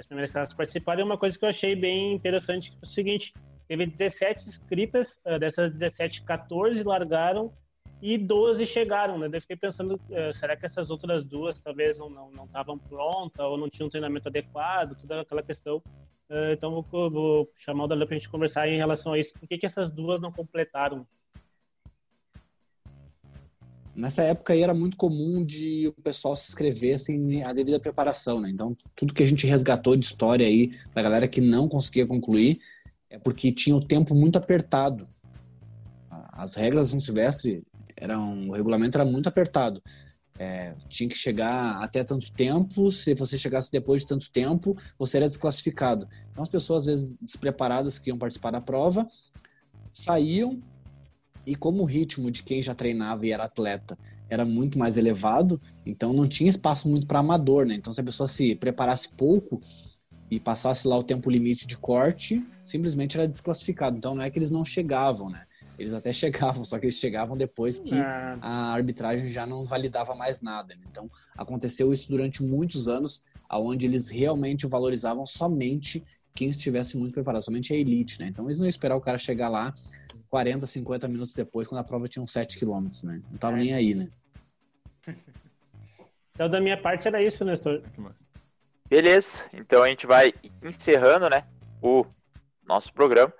[0.00, 3.32] as primeiras classes participaram, e uma coisa que eu achei bem interessante é o seguinte,
[3.68, 7.52] teve 17 inscritas, uh, dessas 17, 14 largaram
[8.00, 9.28] e 12 chegaram, né?
[9.28, 13.68] Daí fiquei pensando, uh, será que essas outras duas talvez não estavam prontas ou não
[13.68, 15.76] tinham treinamento adequado, toda aquela questão.
[16.28, 19.32] Uh, então vou, vou, chamar o Dalila para a gente conversar em relação a isso.
[19.38, 21.06] Por que, que essas duas não completaram
[23.94, 28.40] Nessa época aí era muito comum de o pessoal se inscrever sem a devida preparação,
[28.40, 28.48] né?
[28.50, 32.60] Então, tudo que a gente resgatou de história aí da galera que não conseguia concluir
[33.10, 35.06] é porque tinha o tempo muito apertado.
[36.10, 37.62] as regras São Silvestre
[37.94, 39.82] eram, o regulamento era muito apertado.
[40.38, 45.18] É, tinha que chegar até tanto tempo, se você chegasse depois de tanto tempo, você
[45.18, 46.08] era desclassificado.
[46.30, 49.06] Então as pessoas, às vezes, despreparadas que iam participar da prova,
[49.92, 50.60] saíam
[51.46, 53.98] e como o ritmo de quem já treinava e era atleta
[54.32, 57.74] era muito mais elevado, então não tinha espaço muito para amador, né?
[57.74, 59.60] Então se a pessoa se preparasse pouco
[60.30, 63.98] e passasse lá o tempo limite de corte, simplesmente era desclassificado.
[63.98, 65.44] Então não é que eles não chegavam, né?
[65.78, 67.94] Eles até chegavam, só que eles chegavam depois que
[68.40, 70.74] a arbitragem já não validava mais nada.
[70.76, 70.80] Né?
[70.90, 76.02] Então aconteceu isso durante muitos anos, aonde eles realmente valorizavam somente
[76.34, 78.28] quem estivesse muito preparado, somente a elite, né?
[78.28, 79.74] Então eles não iam esperar o cara chegar lá
[80.32, 83.20] 40, 50 minutos depois, quando a prova tinha uns 7 km, né?
[83.30, 83.60] Não tava é.
[83.60, 84.08] nem aí, né?
[86.34, 87.82] Então, da minha parte, era isso, Nestor.
[88.88, 91.44] Beleza, então a gente vai encerrando, né,
[91.82, 92.06] o
[92.66, 93.30] nosso programa.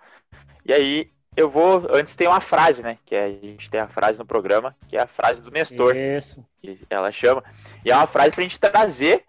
[0.62, 1.86] E aí, eu vou.
[1.90, 2.98] Antes tem uma frase, né?
[3.06, 5.96] Que é, a gente tem a frase no programa, que é a frase do Nestor.
[5.96, 6.44] Isso.
[6.60, 7.42] Que ela chama.
[7.82, 9.24] E é uma frase pra gente trazer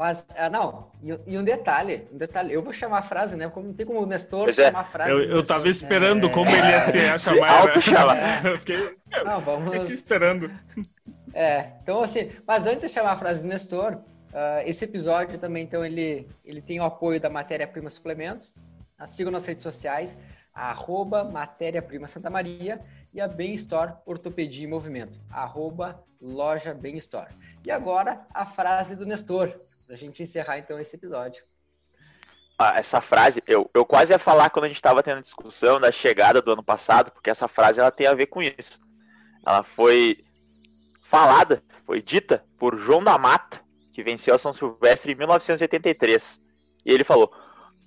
[0.00, 3.50] mas, ah, não, e, e, um detalhe, um detalhe, eu vou chamar a frase, né?
[3.50, 4.52] Como não tem como o Nestor é.
[4.54, 5.10] chamar a frase.
[5.10, 6.30] Eu, eu tava esperando é...
[6.30, 8.14] como ele ia se chamar.
[8.14, 8.40] Né?
[8.42, 8.48] É.
[8.48, 9.74] Eu fiquei, não, vamos...
[9.74, 10.50] fiquei esperando.
[11.34, 15.64] É, então assim, mas antes de chamar a frase do Nestor, uh, esse episódio também,
[15.64, 18.54] então, ele, ele tem o apoio da Matéria Prima Suplementos.
[18.98, 20.16] Uh, sigam nas redes sociais,
[20.54, 22.80] arroba Matéria Prima Santa Maria
[23.12, 27.28] e a Bem Store Ortopedia e Movimento, arroba Loja Bem Store.
[27.62, 29.60] E agora, a frase do Nestor
[29.90, 31.42] pra gente encerrar então esse episódio.
[32.56, 35.90] Ah, essa frase, eu, eu quase ia falar quando a gente estava tendo discussão da
[35.90, 38.78] chegada do ano passado, porque essa frase ela tem a ver com isso.
[39.44, 40.22] Ela foi
[41.02, 43.60] falada, foi dita por João da Mata,
[43.92, 46.40] que venceu a São Silvestre em 1983.
[46.86, 47.32] E ele falou: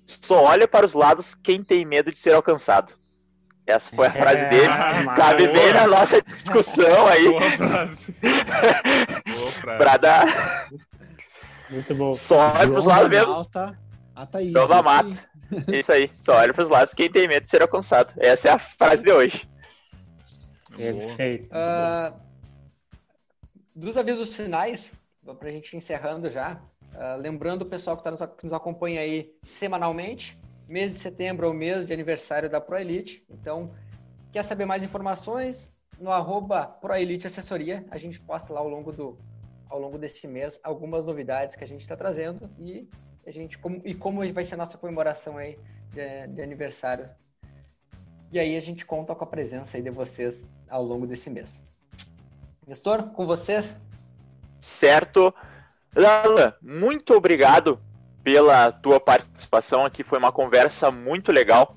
[0.06, 2.92] só olha para os lados quem tem medo de ser alcançado.
[3.66, 4.74] Essa foi a frase é, dele.
[5.16, 7.24] Cabe bem na nossa discussão aí.
[7.32, 8.14] Boa frase.
[8.20, 9.78] Boa frase.
[9.78, 10.68] pra dar.
[11.70, 12.12] Muito bom.
[12.12, 13.32] Só olha pros lados mesmo.
[13.32, 13.78] Alta,
[14.14, 15.28] Ataíde, João da Mata.
[15.72, 16.10] Isso aí.
[16.20, 16.94] Só olha pros lados.
[16.94, 18.14] Quem tem medo de ser alcançado.
[18.18, 19.48] Essa é a frase de hoje.
[20.76, 21.48] Perfeito.
[21.54, 22.14] Uh,
[23.74, 24.92] dos avisos finais,
[25.38, 26.60] pra gente encerrando já.
[26.94, 30.38] Uh, lembrando o pessoal que, tá nos, que nos acompanha aí semanalmente.
[30.68, 33.24] Mês de setembro é o mês de aniversário da ProElite.
[33.28, 33.70] Então,
[34.32, 35.72] quer saber mais informações?
[35.98, 39.18] No arroba ProElite Assessoria, a gente posta lá ao longo do,
[39.68, 42.88] ao longo desse mês algumas novidades que a gente está trazendo e
[43.26, 45.58] a gente como, e como vai ser a nossa comemoração aí
[45.92, 47.08] de, de, aniversário.
[48.30, 51.62] E aí a gente conta com a presença aí de vocês ao longo desse mês.
[52.66, 53.74] Nestor, com vocês?
[54.60, 55.34] Certo.
[55.94, 57.80] Lala, muito obrigado
[58.22, 61.76] pela tua participação aqui, foi uma conversa muito legal.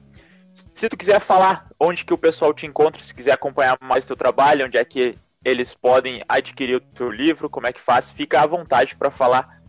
[0.74, 4.16] Se tu quiser falar onde que o pessoal te encontra, se quiser acompanhar mais teu
[4.16, 5.18] trabalho, onde é que
[5.48, 8.12] eles podem adquirir o teu livro, como é que faz?
[8.12, 9.64] Fica à vontade para falar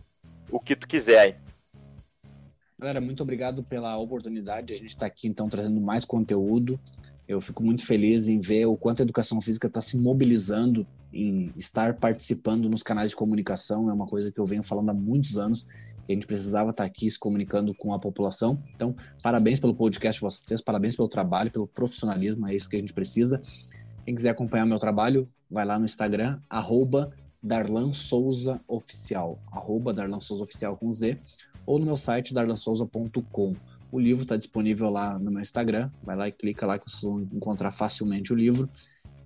[0.51, 1.39] o que tu quiser.
[2.77, 4.73] Galera, muito obrigado pela oportunidade.
[4.73, 6.77] A gente está aqui então trazendo mais conteúdo.
[7.25, 11.53] Eu fico muito feliz em ver o quanto a educação física está se mobilizando em
[11.55, 13.89] estar participando nos canais de comunicação.
[13.89, 15.65] É uma coisa que eu venho falando há muitos anos.
[16.09, 18.59] A gente precisava estar tá aqui se comunicando com a população.
[18.75, 22.47] Então, parabéns pelo podcast de vocês, parabéns pelo trabalho, pelo profissionalismo.
[22.49, 23.41] É isso que a gente precisa.
[24.05, 30.19] Quem quiser acompanhar meu trabalho, vai lá no Instagram, arroba Darlan Souza Oficial, arroba Darlan
[30.19, 31.17] Souza Oficial com Z,
[31.65, 33.55] ou no meu site darlansouza.com.
[33.91, 37.03] O livro está disponível lá no meu Instagram, vai lá e clica lá que vocês
[37.03, 38.69] vão encontrar facilmente o livro.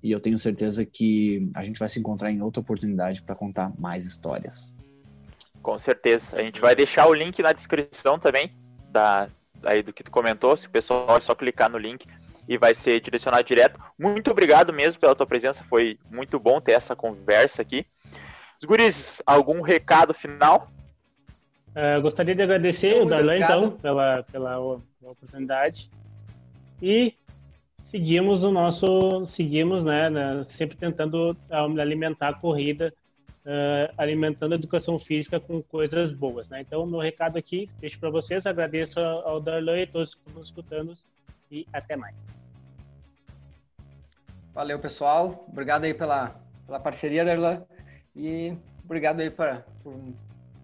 [0.02, 3.72] E eu tenho certeza que a gente vai se encontrar em outra oportunidade para contar
[3.80, 4.82] mais histórias.
[5.62, 6.36] Com certeza.
[6.36, 8.54] A gente vai deixar o link na descrição também
[8.92, 9.30] da,
[9.64, 10.56] aí do que tu comentou.
[10.58, 12.06] Se o pessoal é só clicar no link,
[12.48, 13.80] e vai ser direcionado direto.
[13.98, 17.86] Muito obrigado mesmo pela tua presença, foi muito bom ter essa conversa aqui.
[18.62, 20.70] Os guris, algum recado final?
[21.72, 25.90] Uh, gostaria de agradecer o Darlan, então, pela, pela, pela, oportunidade.
[26.82, 27.16] E
[27.90, 32.94] seguimos o nosso, seguimos, né, né sempre tentando alimentar a corrida,
[33.46, 36.62] uh, alimentando a educação física com coisas boas, né?
[36.62, 40.96] Então, meu recado aqui, deixo para vocês, agradeço ao Darlan e todos que estão escutando
[41.54, 42.16] e até mais.
[44.54, 45.46] Valeu, pessoal.
[45.48, 46.36] Obrigado aí pela,
[46.66, 47.64] pela parceria, Darlan.
[48.16, 49.94] E obrigado aí pra, por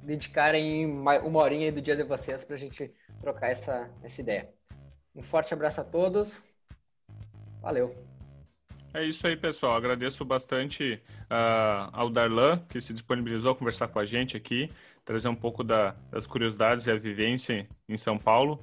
[0.02, 4.50] dedicarem uma horinha do dia de vocês para a gente trocar essa, essa ideia.
[5.16, 6.44] Um forte abraço a todos.
[7.62, 7.96] Valeu.
[8.94, 9.76] É isso aí, pessoal.
[9.76, 14.72] Agradeço bastante uh, ao Darlan, que se disponibilizou a conversar com a gente aqui,
[15.06, 18.60] trazer um pouco da, das curiosidades e a vivência em São Paulo.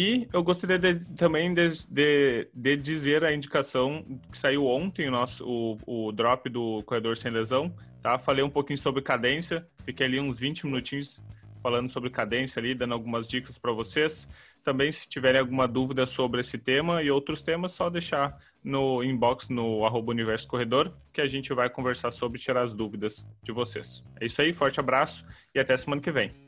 [0.00, 5.10] E eu gostaria de, também de, de, de, dizer a indicação que saiu ontem, o,
[5.10, 8.16] nosso, o, o drop do Corredor Sem Lesão, tá?
[8.16, 11.20] Falei um pouquinho sobre cadência, fiquei ali uns 20 minutinhos
[11.60, 14.28] falando sobre cadência ali, dando algumas dicas para vocês.
[14.62, 19.48] Também, se tiverem alguma dúvida sobre esse tema e outros temas, só deixar no inbox
[19.48, 24.04] no arroba Universo Corredor, que a gente vai conversar sobre tirar as dúvidas de vocês.
[24.20, 26.47] É isso aí, forte abraço e até semana que vem.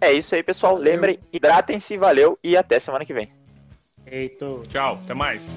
[0.00, 0.76] É isso aí, pessoal.
[0.76, 3.32] Lembrem, hidratem-se, valeu e até semana que vem.
[4.06, 4.62] Eito.
[4.68, 5.54] Tchau, até mais.